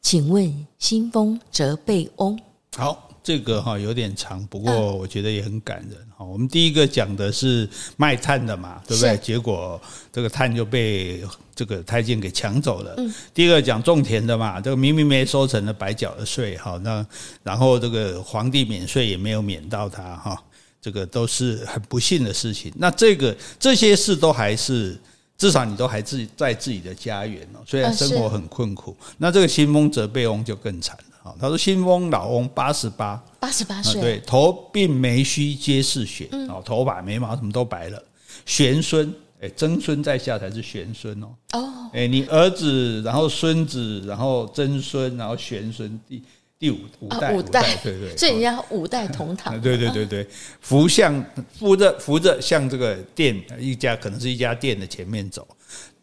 [0.00, 2.38] 请问新丰折被翁。
[2.76, 3.03] 好。
[3.24, 6.22] 这个哈有点长，不过我觉得也很感人哈。
[6.22, 7.66] 我们第一个讲的是
[7.96, 9.16] 卖炭的嘛，对不对？
[9.16, 9.80] 结果
[10.12, 12.94] 这个炭就被这个太监给抢走了。
[12.98, 17.04] 嗯第二个讲种田的嘛，这个明明没收成的白缴了税哈，那
[17.42, 20.38] 然后这个皇帝免税也没有免到他哈，
[20.82, 22.70] 这个都是很不幸的事情。
[22.76, 24.94] 那这个这些事都还是
[25.38, 28.94] 至少你都还自己在自己的家园哦，虽然生活很困苦。
[29.16, 31.13] 那这个新丰责备翁就更惨了。
[31.40, 38.02] 他说：“新翁老翁八十八，八十八岁，对，头鬓眉须皆是血，哦，头发眉毛什么都白了。
[38.44, 39.10] 玄孙，
[39.40, 41.28] 哎，曾孙在下才是玄孙哦。
[41.52, 46.22] 哦，哎，你儿子，然后孙子，然后曾孙，然后玄孙，第
[46.58, 49.58] 第五五代，五代，对 对，所以人家五代同堂。
[49.60, 50.28] 对对对对，
[50.60, 51.24] 扶向
[51.58, 55.46] 扶着扶着向这个店一家，可能是一家店的前面走，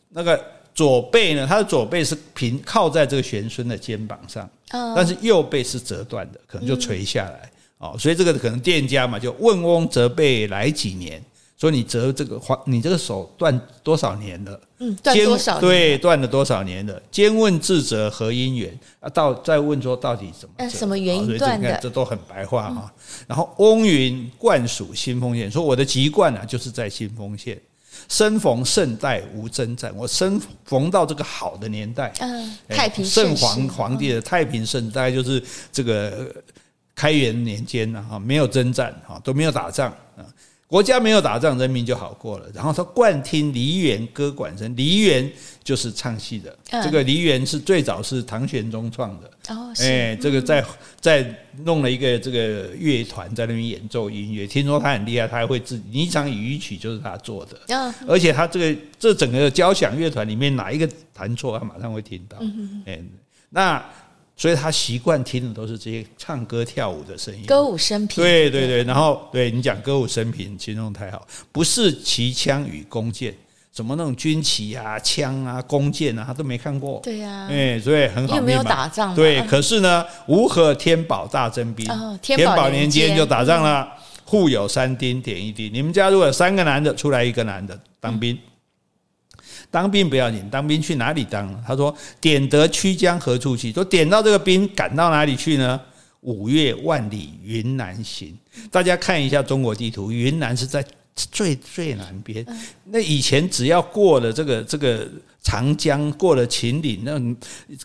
[0.10, 0.44] 那个。”
[0.74, 4.50] 左背呢，他的左背是平靠在这个玄孙的肩膀上，
[4.96, 7.96] 但是右背是折断的，可能就垂下来哦。
[8.00, 11.22] 所以这个可能店家嘛，就问翁折背来几年，
[11.58, 14.60] 说你折这个你这个手断多少年了？
[14.80, 15.62] 嗯，断多少年？
[15.62, 17.02] 对，断了多少年了？
[17.12, 18.80] 兼问自责何因缘？
[19.02, 21.78] 啊，到再问说到底怎么什么原因断的？
[21.82, 22.92] 这都很白话哈。
[23.28, 27.62] 然后翁云贯属新丰县，说我的籍贯啊，就是在新丰县。
[28.10, 36.34] 生逢盛代无征战，我生逢到这个好的年代，嗯，太平盛皇皇帝的太平盛，大概就是这个
[36.96, 40.26] 开元年间啊，没有征战啊，都没有打仗啊。
[40.68, 42.46] 国家没有打仗，人民就好过了。
[42.54, 45.30] 然后他惯听梨园歌管声，梨园
[45.64, 46.58] 就是唱戏的。
[46.84, 49.31] 这个梨园是最早是唐玄宗创的。
[49.50, 50.64] 哦，哎，这个在
[51.00, 54.48] 在弄了一个这个乐团在那边演奏音乐。
[54.48, 57.60] 听说他很厉害，他还会自己拟响羽衣曲就是他做的。
[58.08, 62.38] 而且他这个这整个交响乐团里面哪一个弹错，他马上会听到。
[62.86, 63.00] 哎，
[63.50, 63.84] 那。
[64.38, 68.24] 所以他习惯听的都是这些唱歌跳舞的声音，歌舞升平。
[68.24, 71.28] 对对对，然后对你讲歌舞升平，形容太好。
[71.52, 73.36] 不是骑枪与弓箭，
[73.74, 77.00] 什么那种军旗啊、枪啊、弓箭啊，他都没看过。
[77.04, 78.36] 对呀，哎，所以很好。
[78.36, 79.16] 有没有打仗？
[79.16, 81.88] 对，可是呢，吾何天宝大征兵，
[82.22, 83.88] 天宝年间就打仗了。
[84.26, 85.74] 户有三丁，点一丁。
[85.74, 88.38] 你们家如果有三个男的，出来一个男的当兵。
[89.70, 91.64] 当兵不要紧，当兵去哪里当？
[91.66, 93.72] 他说：“点得曲江何处去？
[93.72, 95.80] 说点到这个兵，赶到哪里去呢？
[96.22, 98.38] 五月万里云南行。
[98.70, 100.86] 大家看一下中国地图，云南是在
[101.16, 102.46] 最最南边。
[102.86, 105.08] 那以前只要过了这个这个
[105.42, 107.20] 长江，过了秦岭，那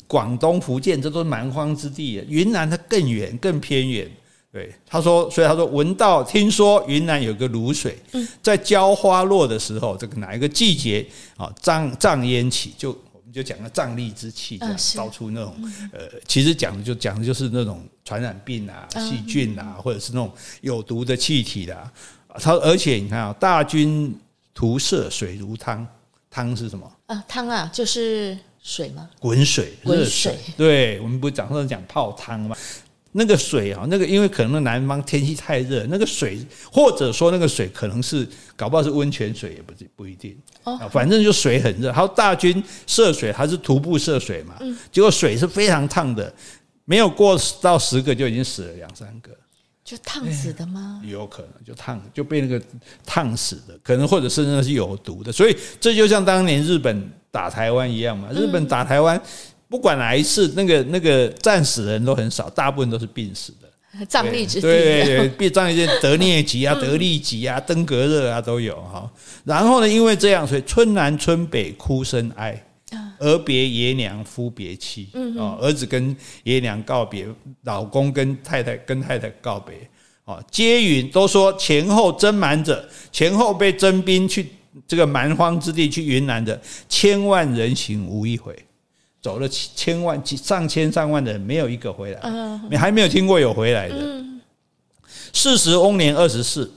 [0.07, 2.24] 广东、福建这都是蛮荒之地。
[2.29, 4.11] 云南它更远，更偏远。”
[4.53, 7.99] 对，他说，所以他说，闻到听说云南有个卤水，
[8.43, 11.07] 在浇花落的时候，这个哪一个季节
[11.37, 11.53] 啊？
[11.61, 15.55] 瘴瘴烟起，就我们就讲了瘴疠之气，这样到处那种
[15.93, 21.93] 呃，其实讲的就讲的就是那种传染病啊、细菌啊，或者是那种有毒的气体啦。
[22.41, 24.14] 他而且你看啊，大军
[24.55, 25.87] 徒涉水如汤，
[26.30, 26.91] 汤是什么？
[27.07, 29.09] 啊，汤啊，就是水吗？
[29.18, 30.37] 滚水，热水。
[30.57, 32.57] 对，我们不是讲说讲泡汤吗？
[33.12, 36.39] 那个水啊，那个因为可能南方天气太热，那个水
[36.70, 40.37] 或者说那个水可能是搞不好是温泉水，也不不一定。
[40.64, 41.91] 哦，反正就水很热。
[41.91, 44.57] 还有大军涉水还是徒步涉水嘛？
[44.61, 46.30] 嗯，结果水是非常烫的，
[46.84, 49.30] 没有过到十个就已经死了两三个，
[49.87, 51.01] 就烫死的吗？
[51.05, 52.61] 有可能就烫就被那个
[53.07, 55.30] 烫死的，可能或者是那是有毒的。
[55.30, 59.18] 所以这就像当年日本打台湾一样嘛，日本打台湾。
[59.68, 63.68] 不管哪一次，那个那个战死的人都很少，大部分都是病死的。
[64.07, 69.11] 瘴疠之地，对对对，瘴癘得疟疾啊，得痢疾啊，登革热啊都有哈。
[69.45, 72.65] 然后呢，因为这样，所以村南村北哭声哀，
[73.18, 75.08] 儿别爷娘夫别妻。
[75.36, 77.26] 哦，儿子跟爷娘告别，
[77.62, 79.74] 老公跟太太跟太太告别。
[80.24, 84.48] 哦，皆云都说前后征蛮者，前后被征兵去
[84.86, 88.56] 这个蛮荒之地去云南的千万人行无一回。
[89.22, 92.20] 走了千万、上千、上万的人，没有一个回来，
[92.70, 94.24] 你还没有听过有回来的。
[95.32, 96.72] 四十翁年二十四，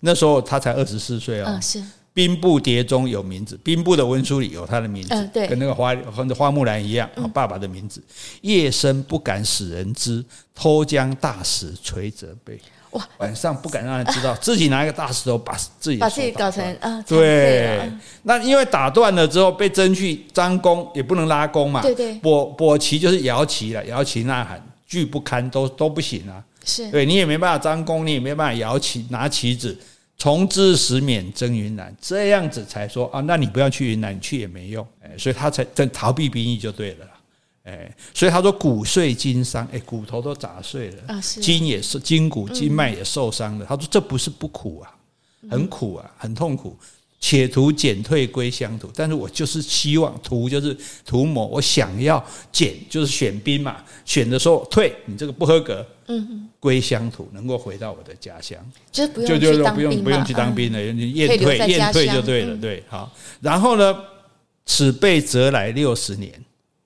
[0.00, 1.46] 那时候他才二十四岁哦。
[1.48, 1.82] 嗯，是。
[2.16, 8.02] 兵部牒中有名字，兵部的文书里有他的名字，嗯、对，跟那个花和花木兰一样，嗯、爸爸的名字。
[8.40, 12.58] 夜深不敢使人知，偷将大石锤折背。
[12.92, 17.92] 哇，晚上不敢让人知道， 自己拿一个大石头把自己把自己搞成啊，对。
[18.22, 21.82] 那因为打断了之后被征去张弓，也不能拉弓嘛。
[21.82, 22.14] 对对。
[22.14, 26.42] 拨拨旗就是摇旗了，摇旗呐喊，拒不堪都都不行啊。
[26.64, 26.90] 是。
[26.90, 29.78] 对，你也没办法张弓，你也没办法摇旗拿旗子。
[30.18, 37.06] 从知时免征云南，这样子才说啊，那你不要去云南，你去也没用，哎，所以他才在逃避兵役就对了，
[37.64, 43.66] 哎，所以他说骨碎筋伤，哎，骨头都砸碎了，啊，筋也是筋骨筋脉也受伤了。
[43.66, 44.94] 他说这不是不苦啊，
[45.50, 46.76] 很苦啊，很痛苦。
[47.18, 58.58] 且图减退归乡土，但是我就是希望图就是图谋，我想要减就是选兵嘛，选的时候退，你这个不合格，嗯，归乡土，能够回到我的家乡，
[58.92, 63.96] 就不用去当兵，不用不用去当兵了，你验退验退就对了，对，好，然后呢，
[64.64, 66.32] 此辈折来六十年，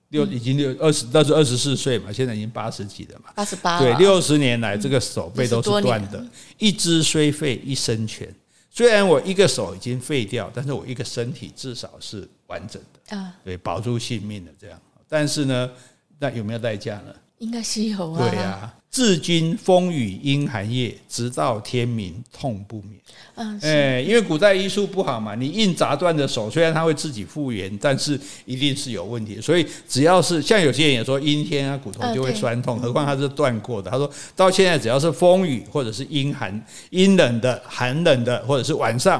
[0.09, 6.25] 六已经六二十，那是二十四岁嘛，现在已经八十几了嘛，八十八，对，六十年来这个手背都是断的，
[6.57, 8.27] 一只虽废，一身全。
[8.73, 14.79] 虽然我一个手已经废掉，但是我一个身体至少是完整的啊，对，保住性命的这样。
[15.09, 15.69] 但是呢，
[16.17, 17.13] 那有没有代价呢？
[17.39, 18.29] 应该是有啊。
[18.29, 18.73] 对啊。
[18.91, 22.99] 至今风雨阴寒夜，直到天明痛不眠。
[23.35, 29.39] 嗯，哎，因为古代医术不好嘛，你硬砸断的手，虽然它会自己复原，但是一定是有问题。
[29.39, 33.89] 所以只要是像有些人也说阴天啊，骨头就会酸痛，何况它是断过的。
[33.89, 39.19] 他说到现在，只要是风雨或者是阴寒、阴冷的、寒冷的，或者是晚上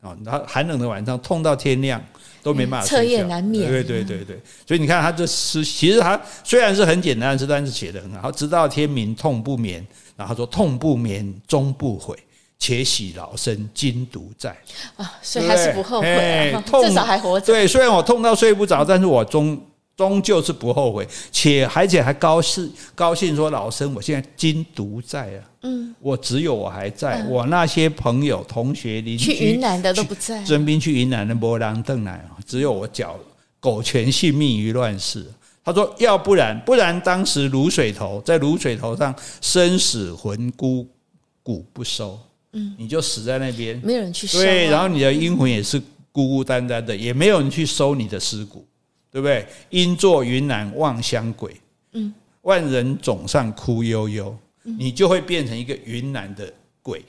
[0.00, 2.04] 啊，然后寒冷的晚上痛到天亮。
[2.44, 8.30] 都没办法彻夜难眠，对对对对，所以你看他这诗，其实他虽然是很简单的诗，但是写的很好。
[8.30, 9.84] 直到天明痛不眠，
[10.14, 12.14] 然后说痛不眠终不悔，
[12.58, 14.56] 且喜老身今独在
[14.96, 17.46] 啊，所以还是不后悔，至少还活着。
[17.46, 19.60] 对，虽然我痛到睡不着，但是我终。
[19.96, 33.16] 终究是不后悔，且而且还高兴高兴说：“老生，我现在金独在啊，嗯，我只有我还在，嗯、我那些朋友、同学、邻居去云南的都不在，征兵去云南的没人回来，只有我缴
[33.60, 35.24] 苟全性命于乱世。”
[35.64, 40.86] 他说：“要不然，不然当时卤水头在卤水头上生死魂孤，
[41.42, 42.18] 骨不收，
[42.52, 45.80] 嗯，你就死在那边，没有人去收，对，然后你的阴魂也是
[46.10, 48.66] 孤孤单单的，也没有人去收你的尸骨。”
[49.14, 49.46] 对不对？
[49.70, 51.54] 应作云南望乡鬼，
[51.92, 52.12] 嗯，
[52.42, 56.52] 万人冢上哭悠悠，你就会变成一个云南的
[56.82, 57.00] 鬼，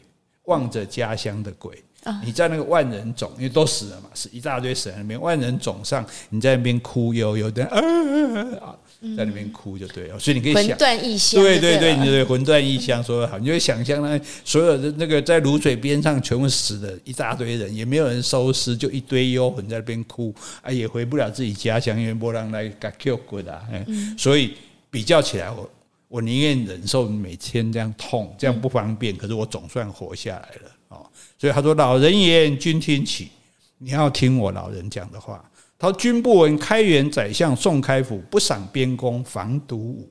[0.45, 1.81] 望着家乡的鬼。
[2.23, 5.19] 你在那个万人冢，因为都死了嘛，死一大堆死在那边。
[5.19, 8.75] 万人冢上，你在那边哭悠悠的，啊，
[9.17, 10.19] 在那边哭就对了。
[10.19, 20.31] 所以你可以想，魂断异乡，对对对，你的魂断异乡说得好，你就会想象那所有的那个在卤水边上全部死的一大堆人，也没有人收尸，就一堆幽魂在那边哭，
[20.61, 23.59] 啊，也回不了自己家乡，因为波浪来给 Q 过的。
[24.15, 24.53] 所以
[24.91, 25.67] 比较起来，我
[26.07, 31.09] 我宁愿忍受每天这样痛，这样不方便，可是我总算活下来了。
[31.37, 33.29] 所以他说：“老人言，君听起？
[33.77, 35.43] 你要听我老人讲的话。
[35.77, 40.09] 他说：‘君不闻开元宰相宋开府不赏边公，防独武。’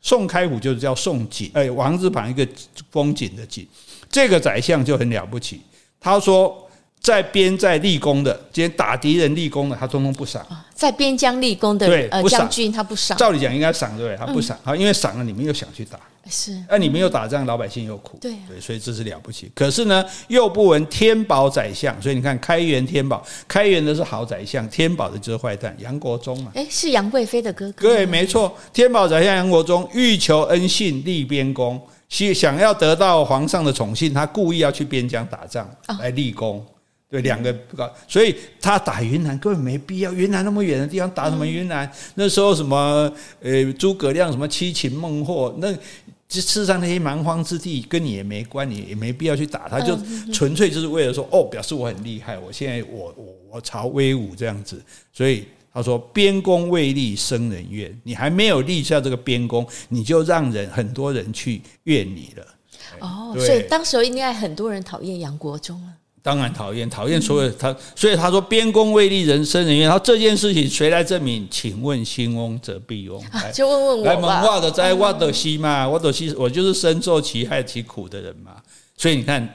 [0.00, 2.46] 宋开府就是叫宋景，哎，王字旁一个
[2.90, 3.66] 风景的景，
[4.08, 5.60] 这个宰相就很了不起。
[6.00, 6.60] 他说。”
[7.04, 10.42] 在边在立功的，今天打敌人立功的，他通通不赏。
[10.72, 13.14] 在边疆立功的，对，呃，将军他不赏。
[13.18, 14.16] 照理讲应该赏，对不对？
[14.16, 16.00] 他不赏，好，因为赏了你们又想去打，
[16.30, 16.58] 是。
[16.66, 19.52] 那你们又打仗，老百姓又苦，对对，所以这是了不起。
[19.54, 26.52] 可是呢，又不闻天宝宰相，所以你看开元天宝，开元的是好宰相，天宝的就是坏蛋杨国忠嘛。
[26.54, 27.86] 哎，是杨贵妃的哥哥。
[27.86, 31.78] 对，没错，天宝宰相杨国忠欲求恩信立边功，
[32.08, 36.64] 想想要得到皇上的宠幸，他故意要去边疆打仗来立功。
[37.08, 37.54] 对，两个
[38.08, 40.12] 所以他打云南根本没必要。
[40.12, 41.88] 云南那么远的地方，打什么云南？
[42.16, 45.72] 那时候什么呃，诸葛亮什么七擒孟获，那
[46.26, 49.96] 就世上那些蛮荒之地，跟你也没关，你也没必要去打他，就
[50.32, 54.82] 纯粹就是为了说哦，表示我很厉害，我现在我我我朝威武这样子。
[55.12, 57.96] 所以他说边功未立，生人怨。
[58.02, 62.46] 你还没有立下这个边功，你就让人很多人去怨你了。
[62.98, 65.92] 哦，所以当时候应该很多人讨厌杨国忠啊。
[66.24, 69.84] 当然讨厌，讨厌所有他，所以他说边功未立，人生人怨。
[69.84, 71.46] 然后这件事情谁来证明？
[71.50, 73.22] 请问兴翁则必翁，
[73.52, 74.04] 就问问我。
[74.06, 78.52] 来蒙话的在挖斗西嘛，我的西，我就是深受其害其苦的人嘛。
[78.96, 79.46] 所以你看，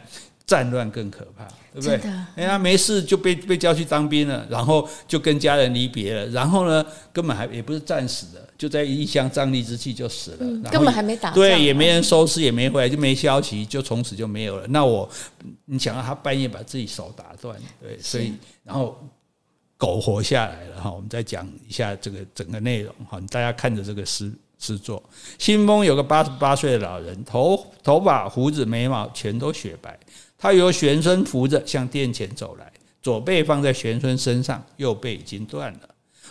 [0.45, 1.47] 战乱更可怕。
[1.71, 2.11] 对不对？
[2.35, 14.67] 哎呀，没事就被被叫去当兵了，然后就跟家人离别了，然后呢，根本还也不是战死的，就在一箱瘴疠之气就死了，嗯、根本还没打对，也没人收尸，也没回来，就没消息，就从此就没有了。
[14.67, 15.09] 那我，
[15.63, 18.33] 你想让他半夜把自己手打断，对，所以
[18.65, 19.01] 然后
[19.77, 20.91] 苟活下来了哈。
[20.91, 24.29] 我们再讲一下这个整个内容哈，大家看着这个诗
[24.59, 25.01] 诗作。
[25.37, 29.97] 新丰有个八十八岁的老人，头头发、胡子、眉毛全都雪白。
[30.37, 32.69] 他由玄孙扶着向殿前走来，
[33.01, 35.88] 左背放在玄孙身上，右背已经断了。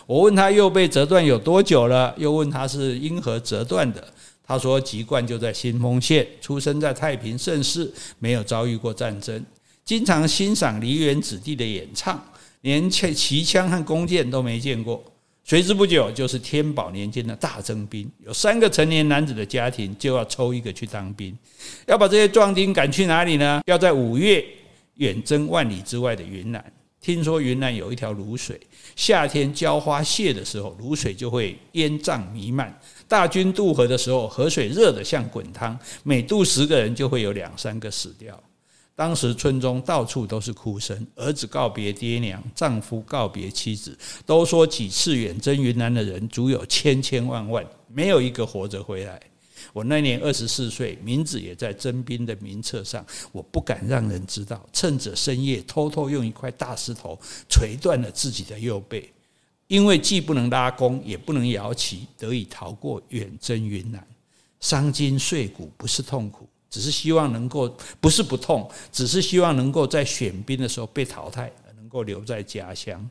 [0.09, 4.03] 我问他右背折断有多久了，又问他是因何折断的。
[4.43, 9.45] 他说籍贯就在新丰县，出生在太平盛世，没有遭遇过战争，
[9.85, 12.19] 经常欣赏梨园子弟的演唱，
[12.61, 15.03] 连旗枪和弓箭都没见过。
[15.43, 21.37] 随之不久就是天宝年间的大征兵，有三个成年男子的家庭就要抽一个去当兵，
[21.85, 23.61] 要把这些壮丁赶去哪里呢？
[23.67, 24.43] 要在五月
[24.95, 26.65] 远征万里之外的云南。
[27.01, 28.59] 听说云南有一条卤水，
[28.95, 32.77] 夏天浇花谢的时候，卤水就会烟瘴弥漫。
[33.07, 38.37] 大军渡河的时候，河水热得像滚汤，每渡十个人就会有两三个死掉。
[38.95, 49.17] 当时村中到处都是哭声，儿子告别爹娘，丈夫告别妻子，都说几次远征云南的人足有千千万万，没有一个活着回来。
[49.73, 59.11] 我那年二十四岁，名字也在征兵的名册上，我不敢让人知道，趁着深夜偷偷用一块大石头锤断了自己的右背，
[59.67, 64.05] 因为既不能拉弓，也不能摇旗，得以逃过远征云南。
[64.59, 66.47] 伤筋碎骨不是痛苦。
[66.71, 73.09] 只是希望能够，不是不痛，只是希望能够在选兵的时候被淘汰，能够留在家乡。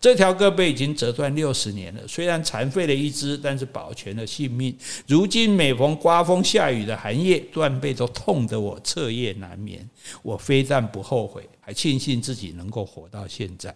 [0.00, 4.76] 这条胳膊已经折断六十年了，虽然残废了一只，但是保全了性命。
[5.06, 9.88] 如今每逢刮风下雨的寒夜，断背都痛得我彻夜难眠。
[10.22, 13.74] 我非但不后悔，还庆幸自己能够活到现在。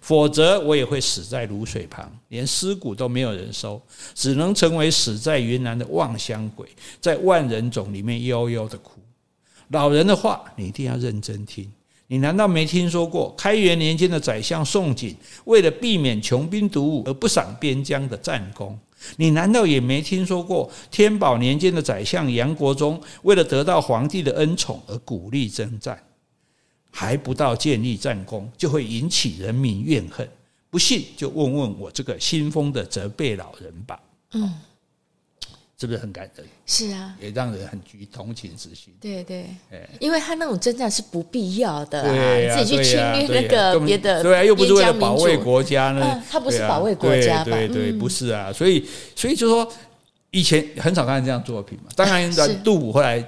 [0.00, 3.82] 否则我也会死在卤水旁，连尸骨都没有人收，
[4.14, 6.68] 只能成为死在云南的望乡鬼，
[7.00, 9.00] 在万人冢里面悠悠的哭。
[9.70, 11.68] 老人的话你一定要认真听，
[12.12, 15.14] 你难道没听说过开元年间的宰相宋璟
[15.46, 18.78] 为了避免穷兵黩武而不赏边疆的战功？
[19.16, 25.98] 你难道也没听说过天宝年间的宰相杨国忠为了得到皇帝的恩宠而鼓励征战？
[26.90, 30.28] 还不到建立战功，就会引起人民怨恨。
[30.68, 33.98] 不信就问问我这个新封的责备老人吧。
[34.32, 34.52] 嗯，
[35.82, 36.46] 是不是很感人？
[36.64, 38.94] 是啊，也让人很具同情之心。
[39.00, 39.46] 对对，
[39.98, 42.04] 因为他那种征战是不必要的，
[42.56, 46.22] 自己去侵略那个别的，对啊，又不是为了保卫国家呢。
[46.30, 47.46] 他不是保卫国家吧？
[47.46, 48.52] 对对，不是啊。
[48.52, 49.68] 所以，所以就说
[50.30, 51.90] 以前很少看见这样作品嘛。
[51.96, 52.30] 当然，
[52.62, 53.18] 杜甫后来。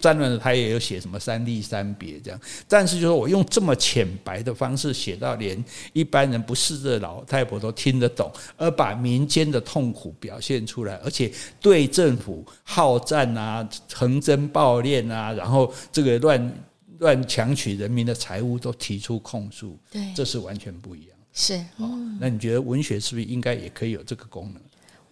[0.00, 5.62] 战乱的他也有写什么三吏三别这样，但是就是我用这么浅白的方式写到连
[5.92, 16.64] 一般人不识字的老太婆都听得懂，而把民间的痛苦表现出来，而且对政府好战啊、横征暴敛啊，然后这个乱
[16.98, 21.08] 乱强取人民的财物都提出控诉，对，这是完全不一样。
[21.32, 24.62] 是，嗯，那你觉得文学是不是应该也可以有这个功能？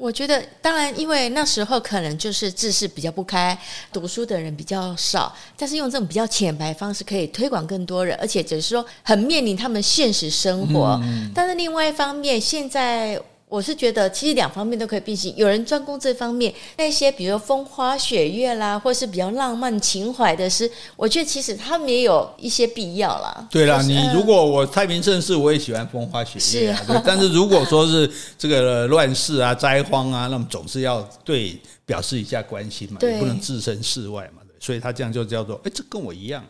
[0.03, 3.57] 我觉得，当然，因为那时候可能就是知识比较不开，
[3.93, 10.99] 读书的人比较少，但是用这种比较浅白方式可以推广更多人，而且只是说很面临他们现实生活。
[11.05, 13.17] 嗯、但是另外一方面，现在。
[13.53, 15.35] 我是觉得，其实两方面都可以并行。
[15.37, 23.47] 有人专攻这方面，那些比如说风花雪月啦，或是比较浪漫情怀的诗，我觉得其实他们也有一些必要啦。
[23.51, 26.83] 对啦，你如果我太平盛世，我也喜欢风花雪月啊。
[26.87, 34.41] 是啊，但是如果说是这个乱世啊、灾荒啊，那么总是要对表示一下关心嘛，不能置身事外嘛。
[34.59, 36.43] 所以他这样就叫做，哎，这跟我一样。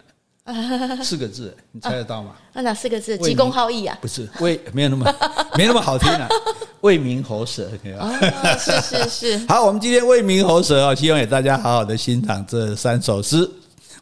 [1.04, 2.32] 四个字，你猜得到吗？
[2.52, 3.16] 那、啊、哪四个字？
[3.18, 3.96] 急公好义啊？
[4.00, 5.14] 不是，为没有那么
[5.56, 6.28] 没那么好听啊。
[6.82, 8.12] 为民喉舌，哦，
[8.58, 9.38] 是是是。
[9.46, 13.48] 好，我们今天为民喉舌啊，希望给大家好好的欣赏这三首诗。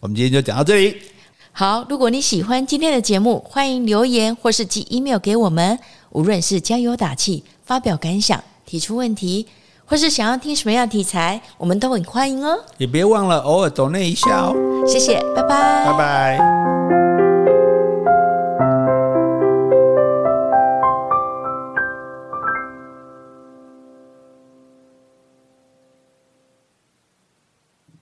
[0.00, 0.96] 我们今天就讲到这里。
[1.52, 5.78] 好，如果你喜欢今天的节目，欢迎留言或是寄 email 给我们。
[6.12, 9.46] 无论是加油打气、发表感想、提出问题，
[9.90, 12.56] 或是想要听什么样的题材，我们都很欢迎哦。
[12.78, 14.54] 也别忘了偶尔抖内一下哦。
[14.86, 16.69] 谢谢，拜拜，拜拜。